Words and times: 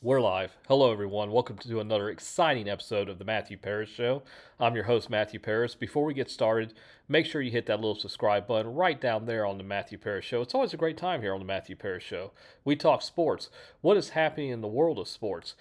We're 0.00 0.20
live. 0.20 0.56
Hello, 0.68 0.92
everyone. 0.92 1.32
Welcome 1.32 1.58
to 1.58 1.80
another 1.80 2.08
exciting 2.08 2.68
episode 2.68 3.08
of 3.08 3.18
the 3.18 3.24
Matthew 3.24 3.56
Paris 3.56 3.90
Show. 3.90 4.22
I'm 4.60 4.76
your 4.76 4.84
host, 4.84 5.10
Matthew 5.10 5.40
Paris. 5.40 5.74
Before 5.74 6.04
we 6.04 6.14
get 6.14 6.30
started, 6.30 6.72
make 7.08 7.26
sure 7.26 7.42
you 7.42 7.50
hit 7.50 7.66
that 7.66 7.80
little 7.80 7.98
subscribe 7.98 8.46
button 8.46 8.74
right 8.74 9.00
down 9.00 9.26
there 9.26 9.44
on 9.44 9.58
the 9.58 9.64
Matthew 9.64 9.98
Paris 9.98 10.24
Show. 10.24 10.40
It's 10.40 10.54
always 10.54 10.72
a 10.72 10.76
great 10.76 10.96
time 10.96 11.20
here 11.20 11.34
on 11.34 11.40
the 11.40 11.44
Matthew 11.44 11.74
Paris 11.74 12.04
Show. 12.04 12.30
We 12.64 12.76
talk 12.76 13.02
sports, 13.02 13.50
what 13.80 13.96
is 13.96 14.10
happening 14.10 14.50
in 14.50 14.60
the 14.60 14.68
world 14.68 15.00
of 15.00 15.08
sports. 15.08 15.56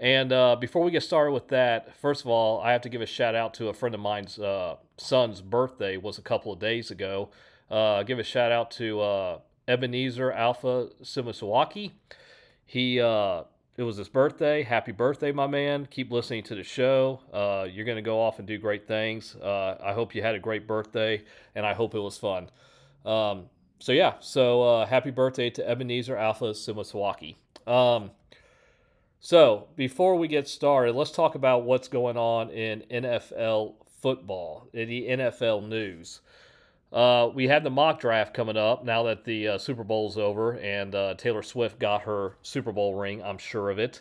And 0.00 0.32
uh, 0.32 0.56
before 0.56 0.82
we 0.82 0.90
get 0.90 1.02
started 1.02 1.32
with 1.32 1.48
that, 1.48 1.94
first 1.94 2.22
of 2.22 2.28
all, 2.28 2.62
I 2.62 2.72
have 2.72 2.80
to 2.82 2.88
give 2.88 3.02
a 3.02 3.06
shout 3.06 3.34
out 3.34 3.52
to 3.54 3.68
a 3.68 3.74
friend 3.74 3.94
of 3.94 4.00
mine's 4.00 4.38
uh, 4.38 4.76
son's 4.96 5.42
birthday 5.42 5.98
was 5.98 6.16
a 6.16 6.22
couple 6.22 6.50
of 6.54 6.58
days 6.58 6.90
ago. 6.90 7.28
Uh, 7.70 8.02
give 8.02 8.18
a 8.18 8.24
shout 8.24 8.50
out 8.50 8.70
to 8.70 9.02
uh, 9.02 9.38
Ebenezer 9.68 10.32
Alpha 10.32 10.88
Simusokwe. 11.02 11.90
He 12.64 12.98
uh, 12.98 13.42
it 13.76 13.82
was 13.82 13.96
his 13.96 14.08
birthday. 14.08 14.62
Happy 14.62 14.92
birthday, 14.92 15.32
my 15.32 15.46
man. 15.46 15.86
Keep 15.90 16.12
listening 16.12 16.44
to 16.44 16.54
the 16.54 16.62
show. 16.62 17.20
Uh, 17.32 17.66
you're 17.70 17.84
going 17.84 17.96
to 17.96 18.02
go 18.02 18.20
off 18.20 18.38
and 18.38 18.46
do 18.46 18.56
great 18.58 18.86
things. 18.86 19.34
Uh, 19.36 19.76
I 19.82 19.92
hope 19.92 20.14
you 20.14 20.22
had 20.22 20.34
a 20.34 20.38
great 20.38 20.66
birthday, 20.68 21.24
and 21.54 21.66
I 21.66 21.74
hope 21.74 21.94
it 21.94 22.00
was 22.00 22.16
fun. 22.16 22.50
Um, 23.04 23.46
so, 23.80 23.92
yeah, 23.92 24.14
so 24.20 24.62
uh, 24.62 24.86
happy 24.86 25.10
birthday 25.10 25.50
to 25.50 25.68
Ebenezer 25.68 26.16
Alpha 26.16 26.46
Simusokwe. 26.46 27.34
Um, 27.66 28.12
so, 29.18 29.68
before 29.74 30.16
we 30.16 30.28
get 30.28 30.46
started, 30.46 30.94
let's 30.94 31.10
talk 31.10 31.34
about 31.34 31.64
what's 31.64 31.88
going 31.88 32.16
on 32.16 32.50
in 32.50 32.84
NFL 32.90 33.74
football, 34.00 34.68
in 34.72 34.88
the 34.88 35.08
NFL 35.08 35.66
news. 35.66 36.20
Uh, 36.94 37.28
we 37.34 37.48
have 37.48 37.64
the 37.64 37.70
mock 37.70 37.98
draft 37.98 38.32
coming 38.32 38.56
up 38.56 38.84
now 38.84 39.02
that 39.02 39.24
the 39.24 39.48
uh, 39.48 39.58
Super 39.58 39.82
Bowl's 39.82 40.16
over 40.16 40.52
and 40.52 40.94
uh, 40.94 41.14
Taylor 41.14 41.42
Swift 41.42 41.80
got 41.80 42.02
her 42.02 42.36
Super 42.42 42.70
Bowl 42.70 42.94
ring. 42.94 43.20
I'm 43.20 43.36
sure 43.36 43.68
of 43.68 43.80
it. 43.80 44.00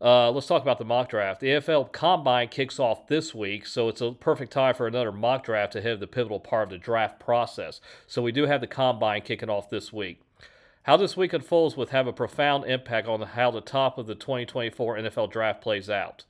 Uh, 0.00 0.30
let's 0.30 0.46
talk 0.46 0.62
about 0.62 0.78
the 0.78 0.84
mock 0.84 1.10
draft. 1.10 1.40
The 1.40 1.48
NFL 1.48 1.92
Combine 1.92 2.48
kicks 2.48 2.78
off 2.78 3.06
this 3.06 3.34
week, 3.34 3.66
so 3.66 3.88
it's 3.88 4.00
a 4.00 4.12
perfect 4.12 4.50
time 4.50 4.74
for 4.74 4.86
another 4.86 5.12
mock 5.12 5.44
draft 5.44 5.76
ahead 5.76 5.92
of 5.92 6.00
the 6.00 6.06
pivotal 6.06 6.40
part 6.40 6.64
of 6.64 6.70
the 6.70 6.78
draft 6.78 7.20
process. 7.20 7.82
So 8.06 8.22
we 8.22 8.32
do 8.32 8.46
have 8.46 8.62
the 8.62 8.66
Combine 8.66 9.20
kicking 9.20 9.50
off 9.50 9.68
this 9.68 9.92
week. 9.92 10.22
How 10.84 10.96
this 10.96 11.16
week 11.16 11.34
unfolds 11.34 11.76
will 11.76 11.86
have 11.86 12.06
a 12.06 12.12
profound 12.12 12.64
impact 12.64 13.08
on 13.08 13.20
how 13.20 13.50
the 13.50 13.60
top 13.60 13.98
of 13.98 14.06
the 14.06 14.14
2024 14.14 14.98
NFL 14.98 15.32
Draft 15.32 15.60
plays 15.60 15.90
out. 15.90 16.24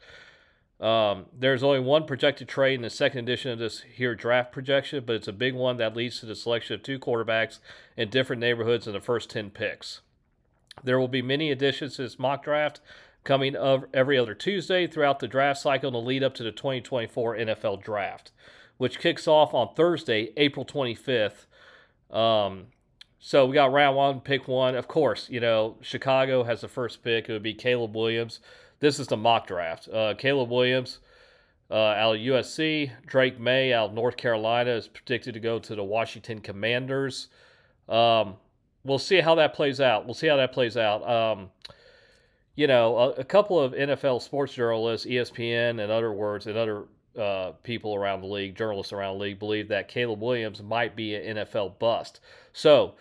Um, 0.80 1.26
there's 1.32 1.62
only 1.62 1.80
one 1.80 2.04
projected 2.04 2.48
trade 2.48 2.74
in 2.74 2.82
the 2.82 2.90
second 2.90 3.20
edition 3.20 3.50
of 3.50 3.58
this 3.58 3.80
here 3.80 4.14
draft 4.14 4.52
projection, 4.52 5.04
but 5.06 5.16
it's 5.16 5.28
a 5.28 5.32
big 5.32 5.54
one 5.54 5.78
that 5.78 5.96
leads 5.96 6.20
to 6.20 6.26
the 6.26 6.34
selection 6.34 6.74
of 6.74 6.82
two 6.82 6.98
quarterbacks 6.98 7.60
in 7.96 8.10
different 8.10 8.40
neighborhoods 8.40 8.86
in 8.86 8.92
the 8.92 9.00
first 9.00 9.30
10 9.30 9.50
picks. 9.50 10.02
There 10.84 11.00
will 11.00 11.08
be 11.08 11.22
many 11.22 11.50
additions 11.50 11.96
to 11.96 12.02
this 12.02 12.18
mock 12.18 12.44
draft 12.44 12.80
coming 13.24 13.56
every 13.92 14.18
other 14.18 14.34
Tuesday 14.34 14.86
throughout 14.86 15.18
the 15.18 15.28
draft 15.28 15.60
cycle 15.60 15.90
to 15.90 15.98
lead 15.98 16.22
up 16.22 16.34
to 16.34 16.42
the 16.42 16.52
2024 16.52 17.36
NFL 17.36 17.82
Draft, 17.82 18.32
which 18.76 19.00
kicks 19.00 19.26
off 19.26 19.52
on 19.52 19.74
Thursday, 19.74 20.32
April 20.36 20.64
25th. 20.64 21.46
Um, 22.10 22.66
so 23.18 23.44
we 23.44 23.54
got 23.54 23.72
round 23.72 23.96
one, 23.96 24.20
pick 24.20 24.46
one. 24.46 24.76
Of 24.76 24.86
course, 24.86 25.28
you 25.28 25.40
know, 25.40 25.76
Chicago 25.80 26.44
has 26.44 26.60
the 26.60 26.68
first 26.68 27.02
pick. 27.02 27.28
It 27.28 27.32
would 27.32 27.42
be 27.42 27.54
Caleb 27.54 27.96
Williams. 27.96 28.38
This 28.80 28.98
is 28.98 29.06
the 29.06 29.16
mock 29.16 29.46
draft. 29.46 29.88
Uh, 29.88 30.14
Caleb 30.16 30.50
Williams 30.50 30.98
uh, 31.70 31.74
out 31.74 32.16
of 32.16 32.20
USC. 32.20 32.90
Drake 33.06 33.40
Maye 33.40 33.72
out 33.72 33.90
of 33.90 33.94
North 33.94 34.16
Carolina 34.16 34.70
is 34.70 34.88
predicted 34.88 35.34
to 35.34 35.40
go 35.40 35.58
to 35.58 35.74
the 35.74 35.84
Washington 35.84 36.40
Commanders. 36.40 37.28
Um, 37.88 38.36
we'll 38.84 38.98
see 38.98 39.20
how 39.20 39.34
that 39.36 39.54
plays 39.54 39.80
out. 39.80 40.04
We'll 40.04 40.14
see 40.14 40.26
how 40.26 40.36
that 40.36 40.52
plays 40.52 40.76
out. 40.76 41.08
Um, 41.08 41.50
you 42.54 42.66
know, 42.66 42.96
a, 42.96 43.10
a, 43.12 43.24
couple 43.24 43.60
of 43.60 43.72
NFL 43.72 44.22
sports 44.22 44.54
journalists, 44.54 45.06
ESPN, 45.06 45.82
and 45.82 45.92
other 45.92 46.12
words, 46.12 46.46
and 46.46 46.56
other 46.56 46.84
uh, 47.18 47.52
people 47.62 47.94
around 47.94 48.22
the 48.22 48.26
league, 48.26 48.56
journalists 48.56 48.92
around 48.92 49.18
the 49.18 49.24
league, 49.24 49.38
believe 49.38 49.68
that 49.68 49.88
Caleb 49.88 50.22
Williams 50.22 50.62
might 50.62 50.96
be 50.96 51.14
an 51.14 51.36
NFL 51.36 51.78
bust. 51.78 52.20
So, 52.52 52.94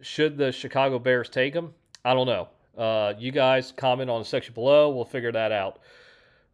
should 0.00 0.36
the 0.36 0.50
Chicago 0.50 0.98
Bears 0.98 1.28
take 1.28 1.54
him? 1.54 1.72
I 2.04 2.14
don't 2.14 2.26
know. 2.26 2.48
Uh, 2.76 3.14
you 3.18 3.32
guys 3.32 3.72
comment 3.76 4.10
on 4.10 4.20
the 4.20 4.24
section 4.24 4.54
below. 4.54 4.90
We'll 4.90 5.04
figure 5.04 5.32
that 5.32 5.52
out. 5.52 5.78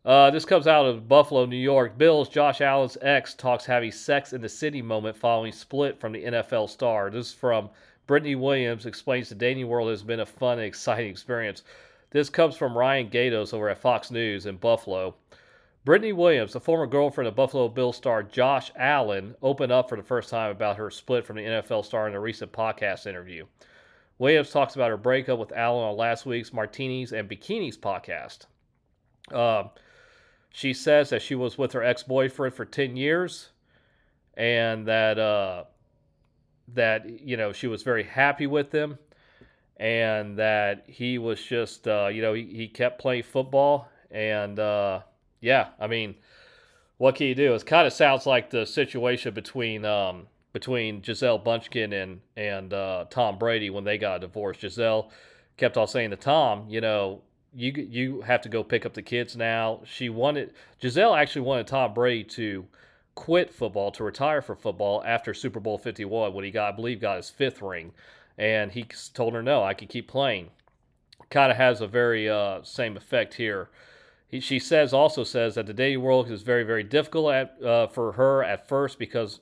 Uh, 0.05 0.31
this 0.31 0.44
comes 0.44 0.66
out 0.66 0.87
of 0.87 1.09
Buffalo, 1.09 1.47
New 1.47 1.56
York. 1.56 1.97
Bills, 1.97 2.28
Josh 2.28 2.60
Allen's 2.60 2.99
ex 3.03 3.34
talks 3.34 3.65
having 3.65 3.93
sex 3.93 4.33
in 4.33 4.41
the 4.41 4.49
city 4.49 4.83
moment 4.83 5.16
following 5.16 5.53
split 5.53 6.00
from 6.00 6.12
the 6.12 6.25
NFL 6.25 6.69
star. 6.69 7.10
This 7.10 7.28
is 7.28 7.33
from 7.33 7.71
Brittany 8.09 8.34
Williams 8.34 8.84
explains 8.84 9.28
the 9.28 9.37
dating 9.37 9.69
world 9.69 9.88
has 9.88 10.03
been 10.03 10.21
a 10.21 10.27
fun 10.27 10.59
and 10.59 10.66
exciting 10.66 11.09
experience. 11.09 11.62
This 12.10 12.28
comes 12.28 12.56
from 12.56 12.77
Ryan 12.77 13.09
Gaydos 13.10 13.54
over 13.54 13.69
at 13.69 13.78
Fox 13.78 14.10
News 14.10 14.44
in 14.44 14.56
Buffalo. 14.56 15.15
Brittany 15.84 16.12
Williams, 16.12 16.53
the 16.53 16.60
former 16.60 16.87
girlfriend 16.87 17.28
of 17.28 17.37
Buffalo 17.37 17.69
Bills 17.69 17.97
star 17.97 18.22
Josh 18.22 18.72
Allen, 18.77 19.37
opened 19.41 19.72
up 19.72 19.89
for 19.89 19.97
the 19.97 20.03
first 20.03 20.31
time 20.31 20.50
about 20.50 20.77
her 20.77 20.91
split 20.91 21.25
from 21.25 21.37
the 21.37 21.43
NFL 21.43 21.84
star 21.84 22.09
in 22.09 22.15
a 22.15 22.21
recent 22.21 22.53
podcast 22.53 23.06
interview. 23.06 23.47
Williams 24.22 24.50
talks 24.50 24.77
about 24.77 24.88
her 24.88 24.97
breakup 24.97 25.37
with 25.41 25.50
Allen 25.50 25.83
on 25.83 25.97
last 25.97 26.27
week's 26.27 26.53
Martinis 26.53 27.10
and 27.10 27.28
Bikinis 27.28 27.77
podcast. 27.77 28.47
Uh, 29.33 29.65
she 30.50 30.72
says 30.72 31.10
that 31.10 31.22
she 31.22 31.34
was 31.34 31.59
with 31.59 31.72
her 31.72 31.83
ex 31.83 32.05
boyfriend 32.05 32.55
for 32.55 32.65
10 32.65 32.97
years 32.97 33.49
and 34.34 34.87
that, 34.87 35.19
uh, 35.19 35.65
that, 36.69 37.21
you 37.21 37.37
know, 37.37 37.53
she 37.53 37.66
was 37.66 37.83
very 37.83 38.05
happy 38.05 38.47
with 38.47 38.71
him 38.71 38.97
and 39.78 40.39
that 40.39 40.84
he 40.87 41.19
was 41.19 41.43
just, 41.43 41.89
uh, 41.89 42.06
you 42.06 42.22
know, 42.22 42.33
he, 42.33 42.44
he 42.44 42.69
kept 42.69 43.00
playing 43.00 43.25
football. 43.25 43.89
And, 44.12 44.56
uh, 44.56 45.00
yeah, 45.41 45.71
I 45.81 45.89
mean, 45.89 46.15
what 46.97 47.16
can 47.16 47.27
you 47.27 47.34
do? 47.34 47.54
It 47.54 47.66
kind 47.66 47.89
of 47.89 47.93
sounds 47.93 48.25
like 48.25 48.50
the 48.50 48.66
situation 48.66 49.34
between 49.34 49.84
um, 49.84 50.28
between 50.52 51.00
Gisele 51.00 51.38
Bündchen 51.38 51.92
and 52.02 52.20
and 52.36 52.72
uh, 52.72 53.06
Tom 53.10 53.38
Brady 53.38 53.70
when 53.70 53.84
they 53.84 53.98
got 53.98 54.20
divorced. 54.20 54.60
Gisele 54.60 55.10
kept 55.56 55.76
on 55.76 55.86
saying 55.86 56.10
to 56.10 56.16
Tom, 56.16 56.66
you 56.68 56.80
know, 56.80 57.22
you 57.54 57.72
you 57.72 58.20
have 58.22 58.42
to 58.42 58.48
go 58.48 58.62
pick 58.62 58.86
up 58.86 58.94
the 58.94 59.02
kids 59.02 59.36
now. 59.36 59.80
She 59.84 60.08
wanted 60.08 60.52
Gisele 60.80 61.14
actually 61.14 61.42
wanted 61.42 61.66
Tom 61.66 61.94
Brady 61.94 62.24
to 62.24 62.66
quit 63.14 63.52
football 63.52 63.91
to 63.92 64.04
retire 64.04 64.41
from 64.41 64.56
football 64.56 65.02
after 65.04 65.34
Super 65.34 65.60
Bowl 65.60 65.78
51 65.78 66.32
when 66.32 66.44
he 66.44 66.50
got 66.50 66.72
I 66.72 66.76
believe 66.76 67.00
got 67.00 67.16
his 67.16 67.30
fifth 67.30 67.62
ring, 67.62 67.92
and 68.36 68.72
he 68.72 68.86
told 69.14 69.34
her 69.34 69.42
no, 69.42 69.62
I 69.62 69.74
could 69.74 69.88
keep 69.88 70.08
playing. 70.08 70.50
Kind 71.30 71.50
of 71.50 71.56
has 71.56 71.80
a 71.80 71.86
very 71.86 72.28
uh, 72.28 72.62
same 72.62 72.96
effect 72.96 73.34
here. 73.34 73.70
He, 74.28 74.41
she 74.41 74.58
says 74.58 74.92
also 74.92 75.24
says 75.24 75.54
that 75.54 75.66
the 75.66 75.74
dating 75.74 76.02
world 76.02 76.30
is 76.30 76.42
very 76.42 76.64
very 76.64 76.84
difficult 76.84 77.32
at, 77.32 77.62
uh, 77.62 77.86
for 77.86 78.12
her 78.12 78.44
at 78.44 78.68
first 78.68 78.98
because 78.98 79.41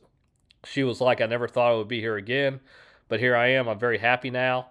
she 0.65 0.83
was 0.83 1.01
like, 1.01 1.21
I 1.21 1.27
never 1.27 1.49
thought 1.49 1.73
I 1.73 1.77
would 1.77 1.89
be 1.89 2.01
here 2.01 2.17
again, 2.17 2.61
but 3.09 3.21
here 3.21 3.37
I 3.37 3.49
am. 3.49 3.69
I'm 3.69 3.79
very 3.79 3.99
happy 3.99 4.31
now. 4.31 4.69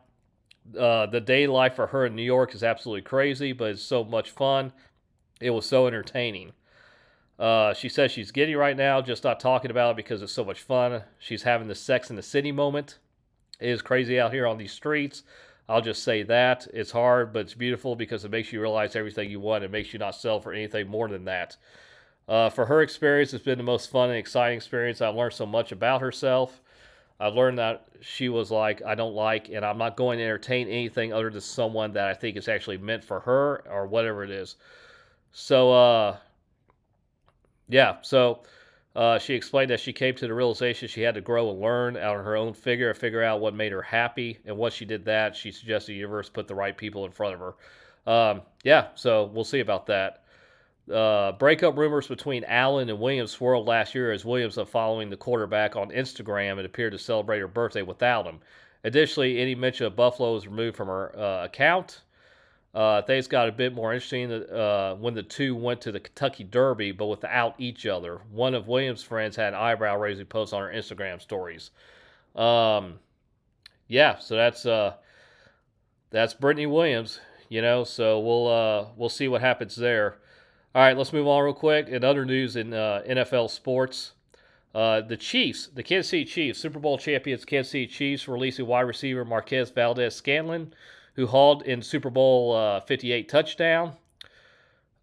Uh, 0.77 1.07
the 1.07 1.21
day 1.21 1.47
life 1.47 1.75
for 1.75 1.87
her 1.87 2.05
in 2.05 2.15
New 2.15 2.23
York 2.23 2.53
is 2.53 2.63
absolutely 2.63 3.01
crazy, 3.01 3.53
but 3.53 3.71
it's 3.71 3.81
so 3.81 4.03
much 4.03 4.29
fun. 4.29 4.71
It 5.41 5.49
was 5.49 5.65
so 5.65 5.87
entertaining. 5.87 6.51
Uh, 7.39 7.73
she 7.73 7.87
says 7.87 8.11
she's 8.11 8.31
giddy 8.31 8.53
right 8.53 8.75
now, 8.75 9.01
just 9.01 9.23
not 9.23 9.39
talking 9.39 9.71
about 9.71 9.91
it 9.91 9.95
because 9.95 10.21
it's 10.21 10.33
so 10.33 10.43
much 10.43 10.61
fun. 10.61 11.03
She's 11.17 11.43
having 11.43 11.69
the 11.69 11.75
sex 11.75 12.09
in 12.09 12.17
the 12.17 12.21
city 12.21 12.51
moment. 12.51 12.99
It 13.59 13.69
is 13.69 13.81
crazy 13.81 14.19
out 14.19 14.33
here 14.33 14.45
on 14.45 14.57
these 14.57 14.73
streets. 14.73 15.23
I'll 15.69 15.81
just 15.81 16.03
say 16.03 16.23
that. 16.23 16.67
It's 16.73 16.91
hard, 16.91 17.31
but 17.31 17.41
it's 17.41 17.53
beautiful 17.53 17.95
because 17.95 18.25
it 18.25 18.31
makes 18.31 18.51
you 18.51 18.59
realize 18.59 18.95
everything 18.95 19.29
you 19.29 19.39
want. 19.39 19.63
It 19.63 19.71
makes 19.71 19.93
you 19.93 19.99
not 19.99 20.15
sell 20.15 20.39
for 20.39 20.51
anything 20.51 20.87
more 20.87 21.07
than 21.07 21.25
that. 21.25 21.55
Uh, 22.29 22.47
for 22.47 22.67
her 22.67 22.83
experience, 22.83 23.33
it's 23.33 23.43
been 23.43 23.57
the 23.57 23.63
most 23.63 23.89
fun 23.89 24.09
and 24.09 24.17
exciting 24.19 24.55
experience. 24.55 25.01
I've 25.01 25.15
learned 25.15 25.33
so 25.33 25.47
much 25.47 25.71
about 25.71 26.01
herself. 26.01 26.61
I've 27.19 27.33
learned 27.33 27.57
that 27.57 27.87
she 28.01 28.29
was 28.29 28.51
like, 28.51 28.83
I 28.85 28.93
don't 28.93 29.15
like, 29.15 29.49
and 29.49 29.65
I'm 29.65 29.79
not 29.79 29.97
going 29.97 30.19
to 30.19 30.23
entertain 30.23 30.67
anything 30.67 31.11
other 31.11 31.31
than 31.31 31.41
someone 31.41 31.91
that 31.93 32.07
I 32.07 32.13
think 32.13 32.37
is 32.37 32.47
actually 32.47 32.77
meant 32.77 33.03
for 33.03 33.19
her 33.21 33.67
or 33.67 33.87
whatever 33.87 34.23
it 34.23 34.29
is. 34.29 34.57
So, 35.31 35.73
uh, 35.73 36.17
yeah, 37.67 37.97
so 38.03 38.43
uh, 38.95 39.17
she 39.17 39.33
explained 39.33 39.71
that 39.71 39.79
she 39.79 39.91
came 39.91 40.13
to 40.13 40.27
the 40.27 40.33
realization 40.33 40.87
she 40.87 41.01
had 41.01 41.15
to 41.15 41.21
grow 41.21 41.49
and 41.49 41.59
learn 41.59 41.97
out 41.97 42.17
of 42.17 42.25
her 42.25 42.35
own 42.35 42.53
figure, 42.53 42.93
figure 42.93 43.23
out 43.23 43.41
what 43.41 43.55
made 43.55 43.71
her 43.71 43.81
happy. 43.81 44.37
And 44.45 44.55
once 44.55 44.75
she 44.75 44.85
did 44.85 45.03
that, 45.05 45.35
she 45.35 45.51
suggested 45.51 45.93
the 45.93 45.95
universe 45.97 46.29
put 46.29 46.47
the 46.47 46.55
right 46.55 46.77
people 46.77 47.05
in 47.05 47.11
front 47.11 47.33
of 47.33 47.39
her. 47.39 47.55
Um, 48.05 48.41
yeah, 48.63 48.89
so 48.93 49.25
we'll 49.33 49.43
see 49.43 49.61
about 49.61 49.87
that. 49.87 50.23
Uh, 50.89 51.33
breakup 51.33 51.77
rumors 51.77 52.07
between 52.07 52.43
Allen 52.45 52.89
and 52.89 52.99
Williams 52.99 53.31
swirled 53.31 53.67
last 53.67 53.93
year 53.93 54.11
as 54.11 54.25
Williams 54.25 54.57
was 54.57 54.67
following 54.69 55.09
the 55.09 55.17
quarterback 55.17 55.75
on 55.75 55.89
Instagram 55.89 56.53
and 56.53 56.65
appeared 56.65 56.93
to 56.93 56.99
celebrate 56.99 57.39
her 57.39 57.47
birthday 57.47 57.81
without 57.81 58.25
him. 58.25 58.39
Additionally, 58.83 59.39
any 59.39 59.55
mention 59.55 59.85
of 59.85 59.95
Buffalo 59.95 60.33
was 60.33 60.47
removed 60.47 60.77
from 60.77 60.87
her 60.87 61.17
uh, 61.17 61.45
account. 61.45 62.01
Uh, 62.73 63.01
things 63.01 63.27
got 63.27 63.49
a 63.49 63.51
bit 63.51 63.73
more 63.73 63.93
interesting 63.93 64.31
uh, 64.31 64.95
when 64.95 65.13
the 65.13 65.23
two 65.23 65.55
went 65.55 65.81
to 65.81 65.91
the 65.91 65.99
Kentucky 65.99 66.43
Derby, 66.43 66.91
but 66.91 67.07
without 67.07 67.55
each 67.57 67.85
other. 67.85 68.21
One 68.31 68.53
of 68.53 68.67
Williams' 68.67 69.03
friends 69.03 69.35
had 69.35 69.53
an 69.53 69.59
eyebrow 69.59 69.97
raising 69.97 70.27
post 70.27 70.53
on 70.53 70.61
her 70.61 70.69
Instagram 70.69 71.19
stories. 71.19 71.71
Um, 72.35 72.99
yeah, 73.87 74.19
so 74.19 74.35
that's 74.35 74.65
uh, 74.65 74.93
that's 76.11 76.33
Brittany 76.35 76.67
Williams 76.67 77.19
you 77.49 77.61
know. 77.61 77.83
So 77.83 78.19
we'll 78.19 78.47
uh, 78.47 78.85
we'll 78.95 79.09
see 79.09 79.27
what 79.27 79.41
happens 79.41 79.75
there. 79.75 80.19
All 80.75 80.83
right, 80.83 80.95
let's 80.95 81.13
move 81.13 81.27
on 81.27 81.43
real 81.43 81.53
quick. 81.53 81.87
In 81.87 82.03
other 82.03 82.25
news 82.25 82.55
in 82.55 82.75
uh, 82.75 83.01
NFL 83.07 83.49
sports, 83.49 84.11
uh, 84.75 85.01
the 85.01 85.17
Chiefs, 85.17 85.67
the 85.73 85.81
Kansas 85.81 86.11
City 86.11 86.25
Chiefs, 86.25 86.59
Super 86.59 86.77
Bowl 86.77 86.99
champions 86.99 87.43
Kansas 87.43 87.71
City 87.71 87.87
Chiefs, 87.87 88.27
releasing 88.27 88.67
wide 88.67 88.81
receiver 88.81 89.25
Marquez 89.25 89.71
Valdes-Scantling, 89.71 90.71
who 91.15 91.25
hauled 91.25 91.63
in 91.63 91.81
Super 91.81 92.11
Bowl 92.11 92.55
uh, 92.55 92.81
58 92.81 93.27
touchdown. 93.27 93.93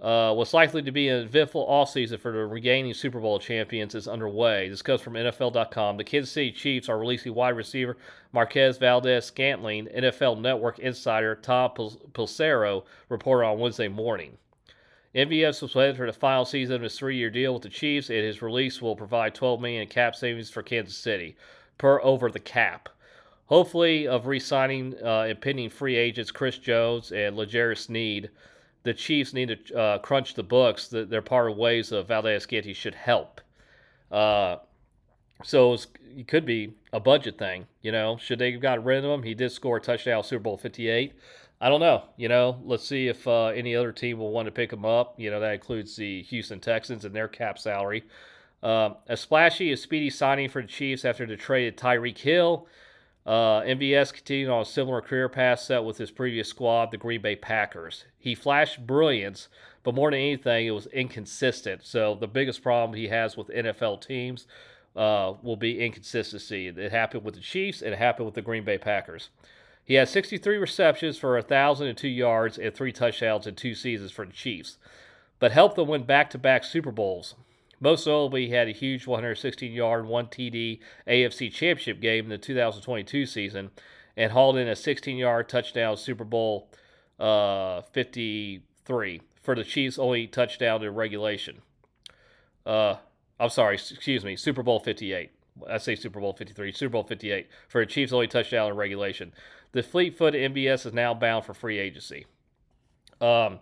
Uh, 0.00 0.32
what's 0.34 0.54
likely 0.54 0.82
to 0.82 0.92
be 0.92 1.08
an 1.08 1.24
eventful 1.24 1.66
offseason 1.66 2.20
for 2.20 2.30
the 2.30 2.46
regaining 2.46 2.94
Super 2.94 3.18
Bowl 3.18 3.40
champions 3.40 3.96
is 3.96 4.06
underway. 4.06 4.68
This 4.68 4.82
comes 4.82 5.00
from 5.00 5.14
NFL.com. 5.14 5.96
The 5.96 6.04
Kansas 6.04 6.30
City 6.30 6.52
Chiefs 6.52 6.88
are 6.88 6.98
releasing 6.98 7.34
wide 7.34 7.56
receiver 7.56 7.96
Marquez 8.32 8.78
Valdes 8.78 9.24
Scantling, 9.24 9.86
NFL 9.86 10.40
Network 10.40 10.78
insider 10.78 11.34
Tom 11.34 11.70
Pelissero 11.72 12.84
reported 13.08 13.48
on 13.48 13.58
Wednesday 13.58 13.88
morning. 13.88 14.38
MVS 15.16 15.62
was 15.62 15.72
headed 15.72 15.96
for 15.96 16.04
the 16.04 16.12
final 16.12 16.44
season 16.44 16.76
of 16.76 16.82
his 16.82 16.98
three-year 16.98 17.30
deal 17.30 17.54
with 17.54 17.62
the 17.62 17.70
Chiefs, 17.70 18.10
and 18.10 18.18
his 18.18 18.42
release 18.42 18.82
will 18.82 18.94
provide 18.94 19.34
12 19.34 19.62
million 19.62 19.82
in 19.82 19.88
cap 19.88 20.14
savings 20.14 20.50
for 20.50 20.62
Kansas 20.62 20.96
City, 20.96 21.36
per 21.78 22.02
over 22.02 22.30
the 22.30 22.38
cap. 22.38 22.90
Hopefully, 23.46 24.06
of 24.06 24.26
re-signing 24.26 24.94
uh, 25.02 25.22
impending 25.22 25.70
free 25.70 25.96
agents 25.96 26.30
Chris 26.30 26.58
Jones 26.58 27.12
and 27.12 27.34
L'Jarius 27.34 27.78
Sneed, 27.78 28.28
the 28.82 28.92
Chiefs 28.92 29.32
need 29.32 29.56
to 29.66 29.78
uh, 29.78 29.98
crunch 29.98 30.34
the 30.34 30.42
books. 30.42 30.88
That 30.88 31.08
they're 31.08 31.22
part 31.22 31.50
of 31.50 31.56
ways 31.56 31.92
of 31.92 32.08
Valdes-Scantling 32.08 32.74
should 32.74 32.94
help. 32.94 33.40
Uh, 34.12 34.56
so 35.42 35.76
it 36.16 36.28
could 36.28 36.44
be 36.44 36.74
a 36.92 37.00
budget 37.00 37.38
thing. 37.38 37.66
You 37.80 37.92
know, 37.92 38.18
should 38.18 38.38
they 38.38 38.52
have 38.52 38.60
got 38.60 38.84
rid 38.84 39.04
of 39.04 39.10
him? 39.10 39.22
He 39.22 39.34
did 39.34 39.50
score 39.50 39.78
a 39.78 39.80
touchdown 39.80 40.24
Super 40.24 40.42
Bowl 40.42 40.56
58. 40.58 41.14
I 41.60 41.68
don't 41.68 41.80
know. 41.80 42.04
You 42.16 42.28
know, 42.28 42.60
let's 42.64 42.86
see 42.86 43.08
if 43.08 43.26
uh, 43.26 43.46
any 43.46 43.74
other 43.74 43.92
team 43.92 44.18
will 44.18 44.30
want 44.30 44.46
to 44.46 44.52
pick 44.52 44.72
him 44.72 44.84
up. 44.84 45.18
You 45.18 45.30
know, 45.30 45.40
that 45.40 45.54
includes 45.54 45.96
the 45.96 46.22
Houston 46.24 46.60
Texans 46.60 47.04
and 47.04 47.14
their 47.14 47.28
cap 47.28 47.58
salary. 47.58 48.04
Um, 48.62 48.96
a 49.06 49.16
splashy, 49.16 49.72
a 49.72 49.76
speedy 49.76 50.10
signing 50.10 50.48
for 50.48 50.60
the 50.60 50.68
Chiefs 50.68 51.04
after 51.04 51.24
the 51.26 51.36
trade 51.36 51.68
of 51.68 51.76
Tyreek 51.76 52.18
Hill. 52.18 52.66
Uh, 53.24 53.60
MVS 53.62 54.12
continued 54.12 54.50
on 54.50 54.62
a 54.62 54.64
similar 54.64 55.00
career 55.00 55.28
path 55.28 55.60
set 55.60 55.82
with 55.82 55.98
his 55.98 56.10
previous 56.10 56.48
squad, 56.48 56.90
the 56.90 56.96
Green 56.96 57.20
Bay 57.20 57.34
Packers. 57.34 58.04
He 58.18 58.34
flashed 58.34 58.86
brilliance, 58.86 59.48
but 59.82 59.94
more 59.94 60.10
than 60.10 60.20
anything, 60.20 60.66
it 60.66 60.70
was 60.70 60.86
inconsistent. 60.86 61.84
So 61.84 62.14
the 62.14 62.28
biggest 62.28 62.62
problem 62.62 62.96
he 62.96 63.08
has 63.08 63.36
with 63.36 63.48
NFL 63.48 64.06
teams 64.06 64.46
uh, 64.94 65.34
will 65.42 65.56
be 65.56 65.84
inconsistency. 65.84 66.68
It 66.68 66.92
happened 66.92 67.24
with 67.24 67.34
the 67.34 67.40
Chiefs, 67.40 67.82
it 67.82 67.98
happened 67.98 68.26
with 68.26 68.34
the 68.36 68.42
Green 68.42 68.64
Bay 68.64 68.78
Packers. 68.78 69.30
He 69.86 69.94
had 69.94 70.08
63 70.08 70.56
receptions 70.56 71.16
for 71.16 71.34
1,002 71.34 72.08
yards 72.08 72.58
and 72.58 72.74
three 72.74 72.92
touchdowns 72.92 73.46
in 73.46 73.54
two 73.54 73.74
seasons 73.74 74.10
for 74.10 74.26
the 74.26 74.32
Chiefs, 74.32 74.78
but 75.38 75.52
helped 75.52 75.76
them 75.76 75.86
win 75.86 76.02
back 76.02 76.28
to 76.30 76.38
back 76.38 76.64
Super 76.64 76.90
Bowls. 76.90 77.36
Most 77.78 78.04
notably, 78.06 78.46
he 78.46 78.52
had 78.52 78.66
a 78.66 78.72
huge 78.72 79.06
116 79.06 79.72
yard, 79.72 80.06
1 80.06 80.26
TD 80.26 80.80
AFC 81.06 81.52
Championship 81.52 82.00
game 82.00 82.24
in 82.24 82.30
the 82.30 82.38
2022 82.38 83.26
season 83.26 83.70
and 84.16 84.32
hauled 84.32 84.56
in 84.56 84.66
a 84.66 84.74
16 84.74 85.16
yard 85.16 85.48
touchdown 85.48 85.96
Super 85.96 86.24
Bowl 86.24 86.68
uh, 87.20 87.82
53 87.92 89.20
for 89.40 89.54
the 89.54 89.62
Chiefs' 89.62 90.00
only 90.00 90.26
touchdown 90.26 90.82
in 90.82 90.94
regulation. 90.94 91.62
Uh, 92.64 92.96
I'm 93.38 93.50
sorry, 93.50 93.74
excuse 93.74 94.24
me, 94.24 94.34
Super 94.34 94.64
Bowl 94.64 94.80
58. 94.80 95.30
I 95.68 95.78
say 95.78 95.94
Super 95.94 96.20
Bowl 96.20 96.32
53, 96.32 96.72
Super 96.72 96.92
Bowl 96.92 97.02
58 97.04 97.48
for 97.68 97.80
a 97.80 97.86
Chiefs' 97.86 98.12
only 98.12 98.26
touchdown 98.26 98.70
in 98.70 98.76
regulation. 98.76 99.32
The 99.72 99.82
fleet 99.82 100.16
footed 100.16 100.52
MVS 100.54 100.86
is 100.86 100.92
now 100.92 101.14
bound 101.14 101.44
for 101.44 101.54
free 101.54 101.78
agency. 101.78 102.26
Um, 103.20 103.60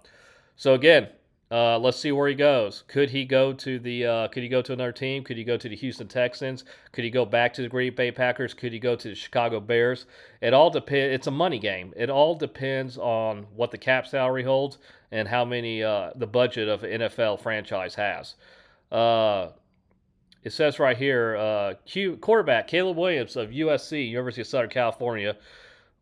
so 0.57 0.75
again, 0.75 1.09
uh, 1.51 1.79
let's 1.79 1.99
see 1.99 2.11
where 2.11 2.29
he 2.29 2.35
goes. 2.35 2.83
Could 2.89 3.11
he 3.11 3.25
go 3.25 3.53
to 3.53 3.79
the? 3.79 4.07
Uh, 4.07 4.29
could 4.29 4.43
he 4.43 4.49
go 4.49 4.63
to 4.63 4.73
another 4.73 4.93
team? 4.93 5.23
Could 5.23 5.37
he 5.37 5.45
go 5.45 5.57
to 5.57 5.69
the 5.69 5.77
Houston 5.77 6.09
Texans? 6.09 6.65
Could 6.93 7.05
he 7.05 7.11
go 7.11 7.25
back 7.25 7.53
to 7.55 7.63
the 7.63 7.69
Green 7.69 7.95
Bay 7.95 8.11
Packers? 8.11 8.55
Could 8.55 8.73
he 8.73 8.79
go 8.79 8.97
to 8.97 9.09
the 9.09 9.15
Chicago 9.15 9.61
Bears? 9.61 10.07
It 10.41 10.55
all 10.55 10.71
depends. 10.71 11.15
It's 11.15 11.27
a 11.27 11.31
money 11.31 11.59
game. 11.59 11.93
It 11.97 12.11
all 12.11 12.35
depends 12.35 12.99
on 12.99 13.47
what 13.55 13.71
the 13.71 13.79
cap 13.79 14.07
salary 14.07 14.43
holds 14.43 14.79
and 15.13 15.29
how 15.29 15.45
many 15.45 15.83
uh, 15.83 16.11
the 16.17 16.27
budget 16.27 16.69
of 16.69 16.83
NFL 16.83 17.41
franchise 17.41 17.95
has. 17.95 18.35
It 20.45 20.53
says 20.53 20.79
right 20.79 20.97
here, 20.97 21.37
uh, 21.37 21.75
Q, 21.87 22.19
quarterback 22.19 22.69
Caleb 22.69 22.99
Williams 22.99 23.35
of 23.35 23.49
USC, 23.49 24.11
University 24.11 24.43
of 24.43 24.47
Southern 24.47 24.69
California, 24.69 25.37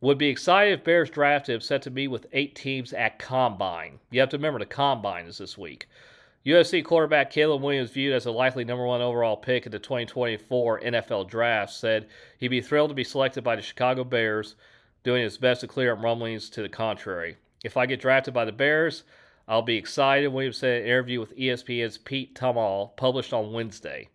would 0.01 0.19
be 0.19 0.27
excited 0.27 0.81
if 0.81 0.85
Bears 0.85 1.11
drafted 1.11 1.55
him, 1.55 1.61
set 1.61 1.81
to 1.83 1.91
meet 1.91 2.09
with 2.09 2.27
eight 2.33 2.57
teams 2.57 2.93
at 2.93 3.21
Combine. 3.21 4.01
You 4.11 4.19
have 4.19 4.31
to 4.31 4.37
remember 4.37 4.59
the 4.59 4.67
Combine 4.67 5.27
is 5.27 5.39
this 5.39 5.57
week. 5.57 5.87
USC 6.45 6.85
quarterback 6.85 7.31
Caleb 7.31 7.63
Williams, 7.63 7.93
viewed 7.93 8.13
as 8.13 8.27
a 8.27 8.33
likely 8.33 8.65
number 8.65 8.85
one 8.85 9.01
overall 9.01 9.37
pick 9.37 9.65
in 9.65 9.71
the 9.71 9.79
2024 9.79 10.81
NFL 10.81 11.29
Draft, 11.29 11.73
said 11.73 12.09
he'd 12.39 12.49
be 12.49 12.61
thrilled 12.61 12.91
to 12.91 12.97
be 12.97 13.05
selected 13.05 13.45
by 13.45 13.55
the 13.55 13.63
Chicago 13.63 14.03
Bears, 14.03 14.57
doing 15.05 15.23
his 15.23 15.39
best 15.39 15.61
to 15.61 15.69
clear 15.69 15.93
up 15.93 16.03
rumblings 16.03 16.51
to 16.51 16.63
the 16.63 16.69
contrary. 16.69 17.37
If 17.63 17.77
I 17.77 17.87
get 17.87 18.01
drafted 18.01 18.35
by 18.35 18.45
the 18.45 18.51
Bears, 18.51 19.05
I'll 19.47 19.63
be 19.63 19.77
excited, 19.77 20.27
Williams 20.27 20.57
said 20.57 20.79
in 20.79 20.83
an 20.83 20.89
interview 20.89 21.21
with 21.21 21.37
ESPN's 21.37 21.99
Pete 21.99 22.35
Thamel, 22.35 22.97
published 22.97 23.33
on 23.33 23.53
Wednesday. 23.53 24.09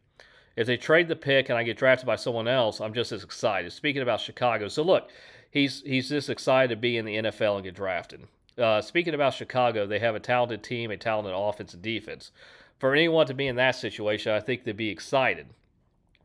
If 0.57 0.65
they 0.65 0.75
trade 0.75 1.07
the 1.07 1.15
pick 1.15 1.50
and 1.50 1.57
I 1.57 1.63
get 1.63 1.77
drafted 1.77 2.07
by 2.07 2.15
someone 2.15 2.48
else, 2.48 2.81
I'm 2.81 2.94
just 2.94 3.12
as 3.12 3.24
excited. 3.24 3.71
Speaking 3.71 4.01
about 4.01 4.19
Chicago, 4.19 4.68
so 4.68 4.81
look, 4.81 5.09
he's 5.51 5.83
he's 5.83 6.09
just 6.09 6.30
excited 6.30 6.69
to 6.69 6.75
be 6.75 6.98
in 6.98 7.06
the 7.06 7.18
NFL 7.18 7.56
and 7.56 7.63
get 7.63 7.75
drafted. 7.75 8.27
Uh, 8.57 8.81
speaking 8.81 9.13
about 9.13 9.36
Chicago, 9.36 9.86
they 9.86 10.00
have 10.00 10.15
a 10.15 10.19
talented 10.19 10.63
team, 10.63 10.89
a 10.89 10.98
talented 10.98 11.33
offense 11.36 11.75
and 11.75 11.83
defense. 11.83 12.31
For 12.80 12.94
anyone 12.94 13.27
to 13.27 13.36
be 13.36 13.45
in 13.45 13.56
that 13.57 13.75
situation, 13.75 14.31
I 14.31 14.39
think 14.39 14.63
they'd 14.63 14.75
be 14.75 14.89
excited. 14.89 15.48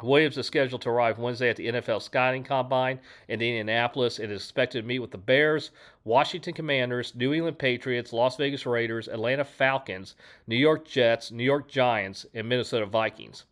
Williams 0.02 0.38
is 0.38 0.46
scheduled 0.46 0.80
to 0.82 0.88
arrive 0.88 1.18
Wednesday 1.18 1.50
at 1.50 1.56
the 1.56 1.68
NFL 1.68 2.00
Scouting 2.00 2.42
Combine 2.42 3.00
in 3.28 3.42
Indianapolis 3.42 4.18
and 4.18 4.32
is 4.32 4.42
expected 4.42 4.80
to 4.80 4.88
meet 4.88 4.98
with 4.98 5.10
the 5.10 5.18
Bears, 5.18 5.70
Washington 6.04 6.54
Commanders, 6.54 7.14
New 7.14 7.34
England 7.34 7.58
Patriots, 7.58 8.12
Las 8.12 8.36
Vegas 8.36 8.64
Raiders, 8.64 9.08
Atlanta 9.08 9.44
Falcons, 9.44 10.14
New 10.46 10.56
York 10.56 10.88
Jets, 10.88 11.30
New 11.30 11.44
York 11.44 11.68
Giants, 11.68 12.24
and 12.32 12.48
Minnesota 12.48 12.86
Vikings. 12.86 13.44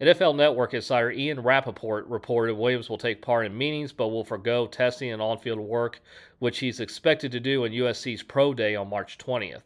NFL 0.00 0.34
Network 0.34 0.72
insider 0.72 1.10
Ian 1.10 1.40
Rapoport 1.40 2.06
reported 2.06 2.54
Williams 2.54 2.88
will 2.88 2.96
take 2.96 3.20
part 3.20 3.44
in 3.44 3.56
meetings 3.56 3.92
but 3.92 4.08
will 4.08 4.24
forego 4.24 4.66
testing 4.66 5.12
and 5.12 5.20
on 5.20 5.36
field 5.38 5.58
work, 5.58 6.00
which 6.38 6.60
he's 6.60 6.80
expected 6.80 7.30
to 7.32 7.40
do 7.40 7.64
in 7.64 7.72
USC's 7.72 8.22
Pro 8.22 8.54
Day 8.54 8.74
on 8.74 8.88
March 8.88 9.18
20th. 9.18 9.62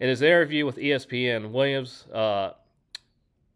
In 0.00 0.10
his 0.10 0.20
interview 0.20 0.66
with 0.66 0.76
ESPN, 0.76 1.50
Williams 1.50 2.04
uh, 2.12 2.50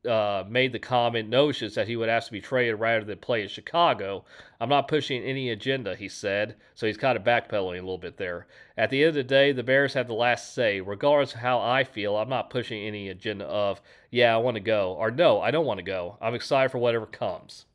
uh, 0.07 0.45
made 0.49 0.73
the 0.73 0.79
comment 0.79 1.29
notions 1.29 1.75
that 1.75 1.89
he 1.89 1.97
would 1.97 2.09
ask 2.09 2.29
to 2.29 2.33
be 2.33 2.41
traded 2.41 2.79
rather 2.79 3.05
than 3.05 3.19
play 3.19 3.43
in 3.43 3.49
Chicago. 3.49 4.25
I'm 4.61 4.69
not 4.69 4.89
pushing 4.89 5.23
any 5.23 5.51
agenda, 5.51 5.97
he 5.97 6.09
said. 6.09 6.57
So 6.75 6.87
he's 6.87 6.97
kind 6.97 7.17
of 7.17 7.25
backpedaling 7.25 7.79
a 7.79 7.83
little 7.83 7.99
bit 7.99 8.17
there. 8.17 8.47
At 8.77 8.91
the 8.91 9.03
end 9.03 9.09
of 9.09 9.15
the 9.15 9.25
day, 9.25 9.53
the 9.53 9.63
Bears 9.63 9.95
have 9.95 10.07
the 10.07 10.15
last 10.15 10.55
say. 10.55 10.81
Regardless 10.81 11.35
of 11.35 11.41
how 11.41 11.61
I 11.61 11.85
feel, 11.85 12.17
I'm 12.17 12.29
not 12.29 12.51
pushing 12.51 12.81
any 12.83 13.09
agenda 13.09 13.45
of, 13.47 13.81
yeah, 14.11 14.35
I 14.35 14.39
want 14.39 14.55
to 14.55 14.61
go, 14.61 14.95
or 14.95 15.11
no, 15.11 15.41
I 15.41 15.51
don't 15.51 15.67
want 15.67 15.79
to 15.79 15.85
go. 15.85 16.17
I'm 16.21 16.35
excited 16.35 16.71
for 16.71 16.79
whatever 16.79 17.07
comes. 17.07 17.67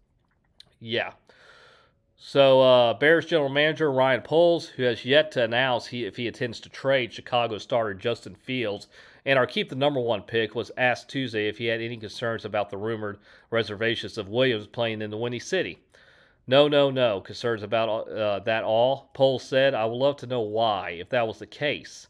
Yeah. 0.80 1.12
So, 2.16 2.62
uh, 2.62 2.94
Bears 2.94 3.26
general 3.26 3.50
manager 3.50 3.92
Ryan 3.92 4.22
Poles, 4.22 4.68
who 4.68 4.84
has 4.84 5.04
yet 5.04 5.30
to 5.34 5.44
announce 5.44 5.88
he, 5.88 6.06
if 6.06 6.16
he 6.16 6.26
intends 6.26 6.62
to 6.62 6.70
trade 6.70 7.12
Chicago 7.12 7.58
starter 7.58 7.94
Justin 7.94 8.34
Fields 8.34 8.88
and 9.26 9.40
our 9.40 9.48
keep 9.48 9.70
the 9.70 9.76
number 9.76 10.00
one 10.00 10.22
pick, 10.22 10.56
was 10.56 10.72
asked 10.78 11.10
Tuesday 11.10 11.48
if 11.48 11.58
he 11.58 11.66
had 11.66 11.82
any 11.82 11.98
concerns 11.98 12.46
about 12.46 12.70
the 12.70 12.78
rumored 12.78 13.20
reservations 13.50 14.18
of 14.18 14.30
Williams 14.30 14.68
playing 14.68 15.02
in 15.02 15.12
the 15.12 15.18
Windy 15.18 15.40
City. 15.40 15.80
No, 16.46 16.68
no, 16.68 16.92
no 16.92 17.22
concerns 17.22 17.64
about 17.64 18.10
uh, 18.10 18.40
that 18.40 18.64
all. 18.64 19.10
Poles 19.14 19.44
said, 19.44 19.74
I 19.74 19.86
would 19.86 19.96
love 19.96 20.18
to 20.18 20.28
know 20.28 20.42
why, 20.42 20.92
if 20.92 21.10
that 21.10 21.26
was 21.26 21.40
the 21.40 21.48
case 21.48 22.08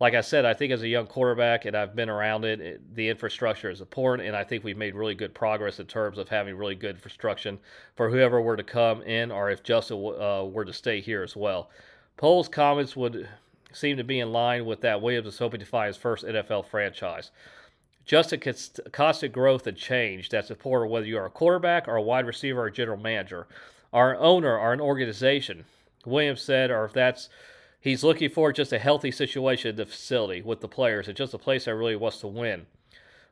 like 0.00 0.14
I 0.14 0.20
said, 0.20 0.44
I 0.44 0.54
think 0.54 0.72
as 0.72 0.82
a 0.82 0.88
young 0.88 1.06
quarterback, 1.06 1.64
and 1.64 1.76
I've 1.76 1.96
been 1.96 2.08
around 2.08 2.44
it, 2.44 2.60
it, 2.60 2.94
the 2.94 3.08
infrastructure 3.08 3.68
is 3.68 3.80
important, 3.80 4.28
and 4.28 4.36
I 4.36 4.44
think 4.44 4.62
we've 4.62 4.76
made 4.76 4.94
really 4.94 5.16
good 5.16 5.34
progress 5.34 5.80
in 5.80 5.86
terms 5.86 6.18
of 6.18 6.28
having 6.28 6.56
really 6.56 6.76
good 6.76 6.94
infrastructure 6.94 7.58
for 7.96 8.08
whoever 8.08 8.40
were 8.40 8.56
to 8.56 8.62
come 8.62 9.02
in, 9.02 9.32
or 9.32 9.50
if 9.50 9.62
Justin 9.62 9.96
uh, 9.96 10.44
were 10.44 10.64
to 10.64 10.72
stay 10.72 11.00
here 11.00 11.22
as 11.22 11.34
well. 11.34 11.70
Poll's 12.16 12.48
comments 12.48 12.96
would 12.96 13.28
seem 13.72 13.96
to 13.96 14.04
be 14.04 14.20
in 14.20 14.32
line 14.32 14.64
with 14.64 14.80
that. 14.82 15.02
Williams 15.02 15.26
is 15.26 15.38
hoping 15.38 15.60
to 15.60 15.66
find 15.66 15.88
his 15.88 15.96
first 15.96 16.24
NFL 16.24 16.66
franchise. 16.66 17.30
Just 18.04 18.32
a 18.32 18.38
constant 18.90 19.32
growth 19.32 19.66
and 19.66 19.76
change 19.76 20.30
that's 20.30 20.50
important 20.50 20.90
whether 20.90 21.06
you 21.06 21.18
are 21.18 21.26
a 21.26 21.30
quarterback 21.30 21.86
or 21.86 21.96
a 21.96 22.02
wide 22.02 22.26
receiver 22.26 22.62
or 22.62 22.66
a 22.66 22.72
general 22.72 22.98
manager, 22.98 23.46
or 23.92 24.12
an 24.12 24.18
owner 24.20 24.58
or 24.58 24.72
an 24.72 24.80
organization. 24.80 25.64
Williams 26.06 26.40
said, 26.40 26.70
or 26.70 26.86
if 26.86 26.92
that's 26.92 27.28
He's 27.80 28.02
looking 28.02 28.28
for 28.28 28.52
just 28.52 28.72
a 28.72 28.78
healthy 28.78 29.12
situation 29.12 29.70
in 29.70 29.76
the 29.76 29.86
facility 29.86 30.42
with 30.42 30.60
the 30.60 30.68
players 30.68 31.06
and 31.06 31.16
just 31.16 31.34
a 31.34 31.38
place 31.38 31.66
that 31.66 31.76
really 31.76 31.94
wants 31.94 32.18
to 32.20 32.26
win. 32.26 32.66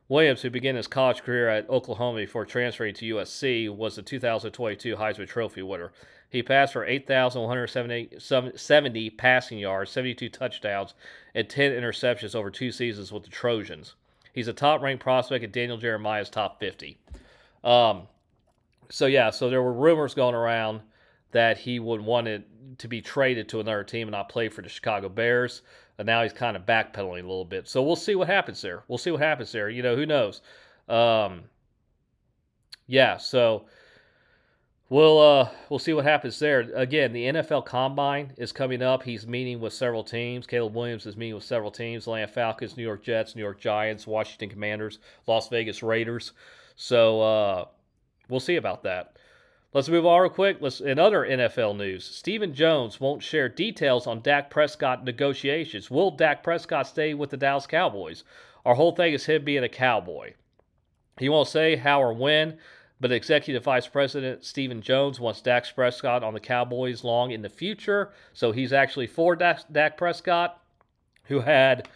Williams, 0.07 0.41
who 0.41 0.49
began 0.49 0.77
his 0.77 0.87
college 0.87 1.21
career 1.21 1.49
at 1.49 1.69
Oklahoma 1.69 2.19
before 2.19 2.45
transferring 2.45 2.93
to 2.95 3.15
USC, 3.15 3.69
was 3.69 3.97
the 3.97 4.01
2022 4.01 4.95
Heisman 4.95 5.27
Trophy 5.27 5.61
winner. 5.61 5.91
He 6.29 6.43
passed 6.43 6.73
for 6.73 6.85
8,170 6.85 9.09
passing 9.11 9.59
yards, 9.59 9.91
72 9.91 10.27
touchdowns, 10.29 10.93
and 11.33 11.49
10 11.49 11.71
interceptions 11.71 12.35
over 12.35 12.51
two 12.51 12.71
seasons 12.71 13.11
with 13.11 13.23
the 13.23 13.29
Trojans. 13.29 13.95
He's 14.33 14.49
a 14.49 14.53
top 14.53 14.81
ranked 14.81 15.01
prospect, 15.01 15.43
and 15.43 15.53
Daniel 15.53 15.77
Jeremiah's 15.77 16.29
top 16.29 16.59
50. 16.59 16.97
Um, 17.63 18.07
so, 18.89 19.05
yeah, 19.05 19.29
so 19.29 19.49
there 19.49 19.63
were 19.63 19.73
rumors 19.73 20.13
going 20.13 20.35
around 20.35 20.81
that 21.31 21.57
he 21.57 21.79
would 21.79 22.01
want 22.01 22.27
it 22.27 22.45
to 22.79 22.87
be 22.87 23.01
traded 23.01 23.49
to 23.49 23.59
another 23.59 23.83
team 23.83 24.07
and 24.07 24.13
not 24.13 24.29
play 24.29 24.49
for 24.49 24.61
the 24.61 24.69
Chicago 24.69 25.09
Bears. 25.09 25.61
And 25.97 26.05
now 26.05 26.23
he's 26.23 26.33
kind 26.33 26.55
of 26.55 26.65
backpedaling 26.65 27.23
a 27.23 27.27
little 27.27 27.45
bit. 27.45 27.67
So 27.67 27.81
we'll 27.81 27.95
see 27.95 28.15
what 28.15 28.27
happens 28.27 28.61
there. 28.61 28.83
We'll 28.87 28.97
see 28.97 29.11
what 29.11 29.21
happens 29.21 29.51
there. 29.51 29.69
You 29.69 29.81
know, 29.81 29.95
who 29.95 30.05
knows? 30.05 30.41
Um, 30.87 31.43
yeah, 32.85 33.17
so 33.17 33.65
we'll 34.89 35.19
uh, 35.19 35.49
we'll 35.69 35.79
see 35.79 35.93
what 35.93 36.05
happens 36.05 36.39
there. 36.39 36.61
Again, 36.75 37.13
the 37.13 37.25
NFL 37.25 37.65
Combine 37.65 38.33
is 38.37 38.51
coming 38.51 38.81
up. 38.81 39.03
He's 39.03 39.27
meeting 39.27 39.59
with 39.59 39.73
several 39.73 40.03
teams. 40.03 40.47
Caleb 40.47 40.75
Williams 40.75 41.05
is 41.05 41.17
meeting 41.17 41.35
with 41.35 41.43
several 41.43 41.71
teams: 41.71 42.07
Atlanta 42.07 42.27
Falcons, 42.27 42.77
New 42.77 42.83
York 42.83 43.03
Jets, 43.03 43.35
New 43.35 43.41
York 43.41 43.59
Giants, 43.59 44.07
Washington 44.07 44.49
Commanders, 44.49 44.99
Las 45.25 45.49
Vegas 45.49 45.83
Raiders. 45.83 46.33
So 46.75 47.21
uh, 47.21 47.65
we'll 48.29 48.39
see 48.39 48.55
about 48.55 48.83
that. 48.83 49.17
Let's 49.73 49.89
move 49.89 50.05
on 50.05 50.21
real 50.21 50.29
quick. 50.29 50.57
Let's 50.61 50.79
in 50.79 50.97
other 50.97 51.25
NFL 51.25 51.77
news. 51.77 52.05
Stephen 52.05 52.53
Jones 52.53 53.01
won't 53.01 53.21
share 53.21 53.49
details 53.49 54.07
on 54.07 54.21
Dak 54.21 54.49
Prescott 54.49 55.03
negotiations. 55.03 55.91
Will 55.91 56.11
Dak 56.11 56.41
Prescott 56.41 56.87
stay 56.87 57.13
with 57.13 57.31
the 57.31 57.37
Dallas 57.37 57.67
Cowboys? 57.67 58.23
Our 58.65 58.75
whole 58.75 58.93
thing 58.93 59.13
is 59.13 59.25
him 59.25 59.43
being 59.43 59.63
a 59.63 59.69
cowboy. 59.69 60.33
He 61.19 61.29
won't 61.29 61.47
say 61.47 61.75
how 61.75 62.01
or 62.01 62.13
when, 62.13 62.57
but 62.99 63.11
Executive 63.11 63.63
Vice 63.63 63.87
President 63.87 64.43
Stephen 64.43 64.81
Jones 64.81 65.19
wants 65.19 65.41
Dak 65.41 65.65
Prescott 65.75 66.23
on 66.23 66.33
the 66.33 66.39
Cowboys 66.39 67.03
long 67.03 67.31
in 67.31 67.41
the 67.41 67.49
future. 67.49 68.11
So 68.33 68.51
he's 68.51 68.73
actually 68.73 69.07
for 69.07 69.35
Dak, 69.35 69.61
Dak 69.71 69.97
Prescott, 69.97 70.59
who 71.25 71.41
had 71.41 71.87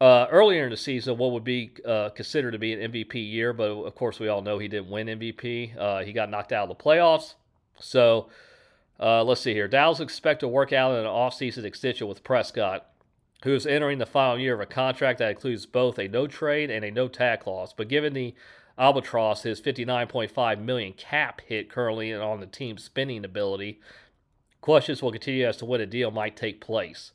uh, 0.00 0.26
earlier 0.30 0.64
in 0.64 0.70
the 0.70 0.76
season, 0.76 1.18
what 1.18 1.32
would 1.32 1.44
be 1.44 1.72
uh, 1.86 2.08
considered 2.10 2.52
to 2.52 2.58
be 2.58 2.72
an 2.72 2.92
MVP 2.92 3.14
year, 3.14 3.52
but 3.52 3.70
of 3.70 3.94
course 3.94 4.18
we 4.18 4.28
all 4.28 4.40
know 4.40 4.58
he 4.58 4.68
didn't 4.68 4.90
win 4.90 5.06
MVP. 5.06 5.76
Uh, 5.78 6.02
he 6.02 6.12
got 6.12 6.30
knocked 6.30 6.52
out 6.52 6.70
of 6.70 6.76
the 6.76 6.82
playoffs. 6.82 7.34
So 7.78 8.28
uh, 8.98 9.24
let's 9.24 9.40
see 9.40 9.52
here. 9.52 9.68
Dallas 9.68 10.00
expect 10.00 10.40
to 10.40 10.48
work 10.48 10.72
out 10.72 10.92
an 10.92 11.04
offseason 11.04 11.64
extension 11.64 12.06
with 12.06 12.24
Prescott, 12.24 12.86
who 13.44 13.54
is 13.54 13.66
entering 13.66 13.98
the 13.98 14.06
final 14.06 14.38
year 14.38 14.54
of 14.54 14.60
a 14.60 14.66
contract 14.66 15.18
that 15.18 15.30
includes 15.30 15.66
both 15.66 15.98
a 15.98 16.08
no 16.08 16.26
trade 16.26 16.70
and 16.70 16.84
a 16.84 16.90
no 16.90 17.08
tag 17.08 17.40
clause. 17.40 17.74
But 17.74 17.88
given 17.88 18.14
the 18.14 18.34
albatross, 18.80 19.42
his 19.42 19.60
59.5 19.60 20.60
million 20.60 20.92
cap 20.94 21.42
hit 21.46 21.68
currently 21.68 22.12
on 22.14 22.40
the 22.40 22.46
team's 22.46 22.82
spending 22.82 23.24
ability, 23.24 23.78
questions 24.60 25.02
will 25.02 25.12
continue 25.12 25.46
as 25.46 25.58
to 25.58 25.66
when 25.66 25.80
a 25.80 25.86
deal 25.86 26.10
might 26.10 26.36
take 26.36 26.60
place. 26.60 27.12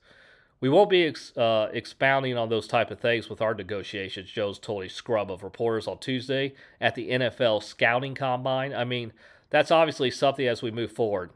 We 0.62 0.70
won't 0.70 0.90
be 0.90 1.04
ex- 1.04 1.36
uh, 1.36 1.70
expounding 1.74 2.38
on 2.38 2.50
those 2.50 2.68
type 2.68 2.92
of 2.92 3.00
things 3.00 3.30
with 3.30 3.42
our 3.42 3.54
negotiations, 3.54 4.32
Jones 4.32 4.60
told 4.60 4.84
a 4.84 4.90
scrub 4.90 5.30
of 5.30 5.44
reporters 5.44 5.88
on 5.88 5.98
Tuesday 6.00 6.54
at 6.80 6.96
the 6.96 7.10
NFL 7.10 7.62
Scouting 7.62 8.16
Combine. 8.16 8.74
I 8.74 8.86
mean, 8.86 9.12
that's 9.50 9.72
obviously 9.72 10.12
something 10.12 10.48
as 10.48 10.62
we 10.62 10.72
move 10.72 10.92
forward. 10.92 11.32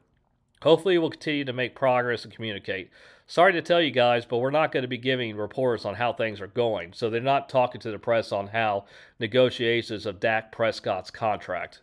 Hopefully, 0.63 0.97
we'll 0.97 1.09
continue 1.09 1.45
to 1.45 1.53
make 1.53 1.75
progress 1.75 2.23
and 2.23 2.33
communicate. 2.33 2.89
Sorry 3.27 3.53
to 3.53 3.61
tell 3.61 3.81
you 3.81 3.91
guys, 3.91 4.25
but 4.25 4.39
we're 4.39 4.49
not 4.49 4.71
going 4.71 4.81
to 4.81 4.87
be 4.87 4.97
giving 4.97 5.37
reports 5.37 5.85
on 5.85 5.95
how 5.95 6.11
things 6.11 6.41
are 6.41 6.47
going. 6.47 6.93
So 6.93 7.09
they're 7.09 7.21
not 7.21 7.47
talking 7.47 7.79
to 7.81 7.91
the 7.91 7.99
press 7.99 8.31
on 8.31 8.47
how 8.47 8.85
negotiations 9.19 10.05
of 10.05 10.19
Dak 10.19 10.51
Prescott's 10.51 11.11
contract. 11.11 11.81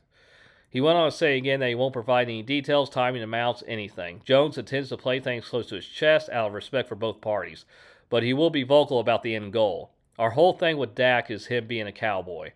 He 0.68 0.80
went 0.80 0.98
on 0.98 1.10
to 1.10 1.16
say 1.16 1.36
again 1.36 1.60
that 1.60 1.68
he 1.68 1.74
won't 1.74 1.92
provide 1.92 2.28
any 2.28 2.42
details, 2.42 2.90
timing, 2.90 3.22
amounts, 3.22 3.62
anything. 3.66 4.20
Jones 4.24 4.58
intends 4.58 4.88
to 4.88 4.96
play 4.96 5.20
things 5.20 5.48
close 5.48 5.68
to 5.68 5.76
his 5.76 5.86
chest 5.86 6.28
out 6.30 6.48
of 6.48 6.52
respect 6.52 6.88
for 6.88 6.96
both 6.96 7.20
parties, 7.20 7.64
but 8.10 8.22
he 8.22 8.34
will 8.34 8.50
be 8.50 8.64
vocal 8.64 8.98
about 8.98 9.22
the 9.22 9.34
end 9.34 9.52
goal. 9.52 9.92
Our 10.18 10.30
whole 10.30 10.52
thing 10.52 10.76
with 10.78 10.94
Dak 10.94 11.30
is 11.30 11.46
him 11.46 11.66
being 11.66 11.86
a 11.86 11.92
cowboy. 11.92 12.50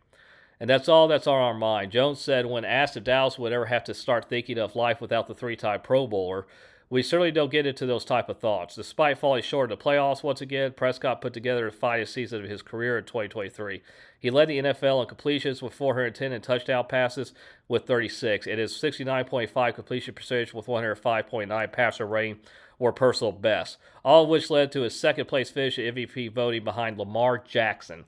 And 0.61 0.69
that's 0.69 0.89
all 0.89 1.09
that's 1.09 1.27
on 1.27 1.41
our 1.41 1.55
mind. 1.55 1.91
Jones 1.91 2.21
said 2.21 2.45
when 2.45 2.67
asked 2.67 2.97
if 2.97 3.05
Dallas 3.05 3.39
would 3.39 3.53
ever 3.53 3.67
have 3.67 3.83
to 3.85 3.95
start 3.95 4.29
thinking 4.29 4.59
of 4.59 4.77
life 4.77 5.01
without 5.01 5.27
the 5.27 5.35
three 5.35 5.57
time 5.57 5.81
Pro 5.81 6.07
Bowler, 6.07 6.47
we 6.91 7.05
certainly 7.05 7.31
don't 7.31 7.53
get 7.53 7.67
into 7.67 7.87
those 7.87 8.05
type 8.05 8.29
of 8.29 8.41
thoughts. 8.41 8.75
Despite 8.75 9.17
falling 9.17 9.45
short 9.45 9.71
of 9.71 9.79
the 9.79 9.85
playoffs 9.85 10.25
once 10.25 10.41
again, 10.41 10.73
Prescott 10.73 11.21
put 11.21 11.33
together 11.33 11.71
the 11.71 11.77
finest 11.77 12.13
season 12.13 12.43
of 12.45 12.51
his 12.51 12.63
career 12.63 12.99
in 12.99 13.05
2023. 13.05 13.81
He 14.19 14.29
led 14.29 14.49
the 14.49 14.59
NFL 14.59 15.01
in 15.01 15.09
completions 15.09 15.63
with 15.63 15.73
410 15.73 16.33
and 16.33 16.43
touchdown 16.43 16.85
passes 16.89 17.33
with 17.69 17.87
36, 17.87 18.49
and 18.49 18.59
his 18.59 18.73
69.5 18.73 19.75
completion 19.75 20.15
percentage 20.15 20.53
with 20.53 20.67
105.9 20.67 21.73
passer 21.73 22.07
rating 22.07 22.41
were 22.77 22.93
personal 22.93 23.31
best, 23.33 23.79
all 24.05 24.25
of 24.25 24.29
which 24.29 24.51
led 24.51 24.73
to 24.73 24.81
his 24.81 24.99
second 24.99 25.27
place 25.27 25.49
finish 25.49 25.79
at 25.79 25.95
MVP 25.95 26.33
voting 26.33 26.65
behind 26.65 26.99
Lamar 26.99 27.39
Jackson. 27.39 28.05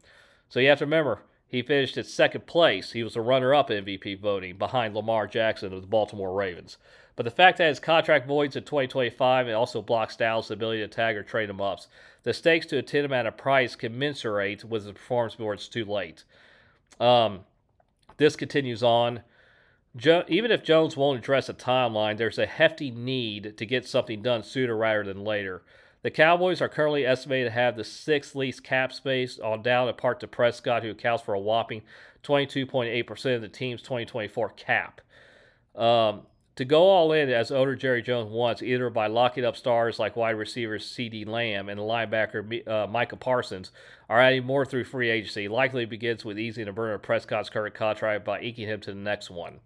So 0.49 0.59
you 0.59 0.69
have 0.71 0.79
to 0.79 0.87
remember, 0.87 1.21
he 1.53 1.61
finished 1.61 1.99
at 1.99 2.07
second 2.07 2.47
place. 2.47 2.93
He 2.93 3.03
was 3.05 3.15
a 3.15 3.21
runner 3.21 3.55
up 3.55 3.71
in 3.71 3.85
MVP 3.85 4.19
voting 4.19 4.57
behind 4.57 4.95
Lamar 4.95 5.27
Jackson 5.27 5.75
of 5.75 5.83
the 5.83 5.87
Baltimore 5.87 6.33
Ravens. 6.33 6.79
But 7.15 7.25
the 7.25 7.31
fact 7.31 7.59
that 7.59 7.69
his 7.69 7.79
contract 7.79 8.27
voids 8.27 8.57
in 8.57 8.65
2025 8.65 9.49
it 9.49 9.53
also 9.53 9.83
blocks 9.83 10.17
Dallas' 10.17 10.51
ability 10.51 10.81
to 10.81 10.89
tag 10.89 11.15
or 11.15 11.23
trade 11.23 11.51
him 11.51 11.61
up. 11.61 11.81
The 12.23 12.33
stakes 12.33 12.65
to 12.67 12.79
attend 12.79 13.05
him 13.05 13.13
at 13.13 13.27
a 13.27 13.33
price 13.33 13.77
commensurate 13.77 14.65
with 14.65 14.85
his 14.85 14.93
performance 14.93 15.35
before 15.35 15.53
it's 15.53 15.69
too 15.69 15.85
late. 15.85 16.25
Um, 16.99 17.41
this 18.17 18.35
continues 18.35 18.83
on. 18.83 19.21
Jo- 19.95 20.25
even 20.29 20.51
if 20.51 20.65
Jones 20.65 20.97
won't 20.97 21.19
address 21.19 21.51
a 21.51 21.55
timeline, 21.55 22.17
there's 22.17 22.39
a 22.39 22.47
hefty 22.47 22.91
need 22.91 23.59
to 23.59 23.67
get 23.67 23.87
something 23.87 24.23
done 24.23 24.43
sooner 24.43 24.75
rather 24.75 25.05
than 25.05 25.23
later. 25.23 25.63
The 26.03 26.11
Cowboys 26.11 26.61
are 26.61 26.69
currently 26.69 27.07
estimated 27.07 27.49
to 27.49 27.55
have 27.55 27.77
the 27.77 27.85
sixth 27.85 28.35
least 28.35 28.65
cap 28.65 28.93
space 28.93 29.39
on 29.39 29.63
down 29.63 29.89
apart 29.89 30.21
to 30.21 30.27
Prescott, 30.27 30.83
who 30.83 30.91
accounts 30.91 31.23
for 31.23 31.35
a 31.35 31.41
whopping 31.41 31.83
22.8% 32.25 33.37
of 33.37 33.41
the 33.41 33.49
team's 33.49 33.83
2024 33.83 34.51
cap. 34.51 35.01
Um, 35.77 36.23
to 36.57 36.65
go 36.65 36.83
all 36.83 37.13
in 37.13 37.31
as 37.31 37.51
owner 37.51 37.77
Jerry 37.77 38.03
Jones 38.03 38.31
wants, 38.31 38.63
either 38.63 38.91
by 38.91 39.07
locking 39.07 39.45
up 39.45 39.57
stars 39.57 39.99
like 39.99 40.17
wide 40.17 40.37
receiver 40.37 40.79
CeeDee 40.79 41.27
Lamb 41.27 41.69
and 41.69 41.81
linebacker 41.81 42.69
uh, 42.69 42.87
Micah 42.87 43.17
Parsons, 43.17 43.71
or 44.09 44.21
adding 44.21 44.45
more 44.45 44.67
through 44.67 44.85
free 44.85 45.09
agency, 45.09 45.49
likely 45.49 45.87
begins 45.87 46.25
with 46.25 46.39
easing 46.39 46.67
the 46.67 46.73
burden 46.73 46.97
of 46.97 47.03
Prescott's 47.03 47.49
current 47.49 47.75
contract 47.75 48.25
by 48.25 48.41
eking 48.41 48.69
him 48.69 48.81
to 48.81 48.91
the 48.91 49.01
next 49.01 49.31
one. 49.31 49.61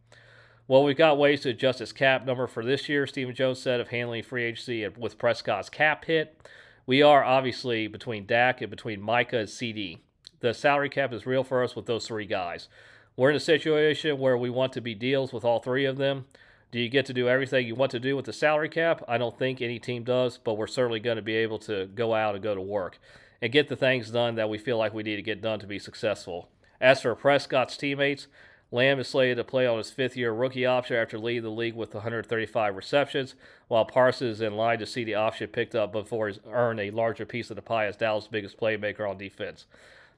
Well, 0.69 0.83
we've 0.83 0.97
got 0.97 1.17
ways 1.17 1.43
to 1.43 1.51
adjust 1.51 1.79
his 1.79 1.93
cap 1.93 2.27
number 2.27 2.49
for 2.49 2.65
this 2.65 2.89
year, 2.89 3.07
Stephen 3.07 3.37
Jones 3.37 3.61
said, 3.61 3.81
of 3.81 3.89
handling 3.89 4.25
free 4.25 4.43
agency 4.43 4.87
with 4.89 5.17
Prescott's 5.17 5.71
cap 5.71 6.07
hit. 6.07 6.45
We 6.87 7.03
are 7.03 7.23
obviously 7.23 7.87
between 7.87 8.27
Dak 8.27 8.61
and 8.61 8.69
between 8.69 9.01
Micah 9.01 9.39
and 9.39 9.49
CeeDee. 9.49 9.99
The 10.41 10.53
salary 10.53 10.89
cap 10.89 11.13
is 11.13 11.25
real 11.25 11.45
for 11.45 11.63
us 11.63 11.77
with 11.77 11.87
those 11.87 12.09
three 12.09 12.27
guys. 12.27 12.69
We're 13.17 13.31
in 13.31 13.37
a 13.37 13.41
situation 13.41 14.19
where 14.19 14.37
we 14.37 14.51
want 14.51 14.73
to 14.73 14.81
be 14.81 14.97
deals 14.97 15.33
with 15.33 15.45
all 15.45 15.61
three 15.61 15.85
of 15.85 15.99
them. 15.99 16.27
Do 16.73 16.81
you 16.81 16.89
get 16.89 17.07
to 17.07 17.15
do 17.15 17.29
everything 17.29 17.65
you 17.65 17.77
want 17.77 17.93
to 17.93 18.01
do 18.01 18.17
with 18.17 18.25
the 18.25 18.33
salary 18.33 18.69
cap? 18.69 19.05
I 19.07 19.19
don't 19.19 19.39
think 19.39 19.63
any 19.63 19.79
team 19.79 20.03
does, 20.03 20.37
but 20.37 20.55
we're 20.55 20.67
certainly 20.67 20.99
going 20.99 21.17
to 21.17 21.23
be 21.23 21.37
able 21.37 21.61
to 21.61 21.87
go 21.87 22.13
out 22.13 22.35
and 22.35 22.43
go 22.43 22.57
to 22.57 22.61
work 22.61 22.99
and 23.41 23.53
get 23.53 23.69
the 23.69 23.77
things 23.77 24.11
done 24.11 24.35
that 24.35 24.51
we 24.51 24.59
feel 24.59 24.79
like 24.79 24.93
we 24.93 25.05
need 25.05 25.17
to 25.17 25.23
get 25.23 25.41
done 25.41 25.61
to 25.61 25.67
be 25.67 25.79
successful. 25.79 26.49
As 26.81 27.03
for 27.03 27.15
Prescott's 27.15 27.77
teammates, 27.77 28.27
Lamb 28.73 28.99
is 28.99 29.09
slated 29.09 29.37
to 29.37 29.45
play 29.45 29.67
on 29.67 29.79
his 29.79 29.91
fifth 29.91 30.17
year 30.17 30.33
rookie 30.33 30.67
option 30.67 30.97
after 30.97 31.19
leading 31.19 31.45
the 31.45 31.51
league 31.51 31.77
with 31.77 31.95
135 31.95 32.75
receptions, 32.75 33.35
while 33.69 33.85
Parsons 33.85 34.37
is 34.37 34.41
in 34.41 34.57
line 34.57 34.79
to 34.81 34.87
see 34.87 35.05
the 35.05 35.15
option 35.15 35.49
picked 35.49 35.75
up 35.75 35.93
before 35.93 36.29
he's 36.29 36.41
earned 36.51 36.81
a 36.81 36.91
larger 36.91 37.25
piece 37.25 37.51
of 37.51 37.57
the 37.57 37.63
pie 37.63 37.87
as 37.87 37.97
Dallas' 37.97 38.27
biggest 38.27 38.59
playmaker 38.59 39.09
on 39.09 39.19
defense. 39.19 39.67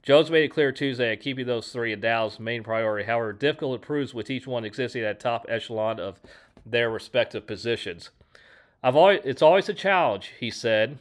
Jones 0.02 0.31
made 0.31 0.45
it 0.45 0.52
clear 0.52 0.73
Tuesday 0.73 1.11
that 1.11 1.21
keeping 1.21 1.47
those 1.47 1.71
three 1.71 1.93
in 1.93 2.00
Dallas' 2.00 2.40
main 2.40 2.62
priority. 2.62 3.07
However, 3.07 3.33
difficult 3.33 3.83
it 3.83 3.87
proves 3.87 4.14
with 4.14 4.31
each 4.31 4.47
one 4.47 4.64
existing 4.64 5.02
at 5.02 5.21
top 5.21 5.45
echelon 5.49 6.00
of 6.00 6.21
their 6.64 6.88
respective 6.88 7.47
positions. 7.47 8.11
I've 8.83 8.97
always, 8.97 9.21
it's 9.25 9.43
always 9.43 9.69
a 9.69 9.75
challenge, 9.75 10.33
he 10.38 10.50
said, 10.50 10.99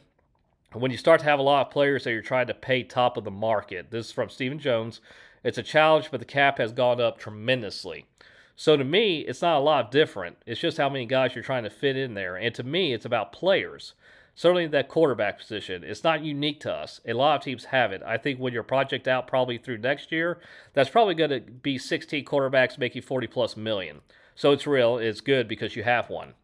when 0.72 0.90
you 0.90 0.98
start 0.98 1.20
to 1.20 1.26
have 1.26 1.38
a 1.38 1.42
lot 1.42 1.66
of 1.66 1.72
players 1.72 2.04
that 2.04 2.12
you're 2.12 2.20
trying 2.20 2.48
to 2.48 2.54
pay 2.54 2.82
top 2.82 3.16
of 3.16 3.24
the 3.24 3.30
market. 3.30 3.90
This 3.90 4.06
is 4.06 4.12
from 4.12 4.28
Stephen 4.28 4.58
Jones. 4.58 5.00
It's 5.48 5.58
a 5.58 5.62
challenge, 5.62 6.10
but 6.10 6.20
the 6.20 6.26
cap 6.26 6.58
has 6.58 6.72
gone 6.72 7.00
up 7.00 7.18
tremendously. 7.18 8.06
So 8.54 8.76
to 8.76 8.84
me, 8.84 9.20
it's 9.20 9.42
not 9.42 9.58
a 9.58 9.60
lot 9.60 9.90
different. 9.90 10.36
It's 10.46 10.60
just 10.60 10.78
how 10.78 10.88
many 10.88 11.06
guys 11.06 11.34
you're 11.34 11.44
trying 11.44 11.64
to 11.64 11.70
fit 11.70 11.96
in 11.96 12.14
there. 12.14 12.36
And 12.36 12.54
to 12.54 12.62
me, 12.62 12.92
it's 12.92 13.04
about 13.04 13.32
players 13.32 13.94
certainly 14.38 14.68
that 14.68 14.88
quarterback 14.88 15.36
position. 15.36 15.82
It's 15.82 16.04
not 16.04 16.22
unique 16.22 16.60
to 16.60 16.72
us. 16.72 17.00
A 17.04 17.12
lot 17.12 17.34
of 17.34 17.42
teams 17.42 17.64
have 17.66 17.90
it. 17.90 18.04
I 18.06 18.16
think 18.18 18.38
when 18.38 18.52
you're 18.52 18.62
project 18.62 19.08
out 19.08 19.26
probably 19.26 19.58
through 19.58 19.78
next 19.78 20.12
year, 20.12 20.38
that's 20.74 20.88
probably 20.88 21.16
going 21.16 21.30
to 21.30 21.40
be 21.40 21.76
16 21.76 22.24
quarterbacks 22.24 22.78
making 22.78 23.02
40 23.02 23.26
plus 23.26 23.56
million. 23.56 24.00
So 24.36 24.52
it's 24.52 24.64
real. 24.64 24.96
It's 24.96 25.20
good 25.20 25.48
because 25.48 25.74
you 25.74 25.82
have 25.82 26.08
one. 26.08 26.34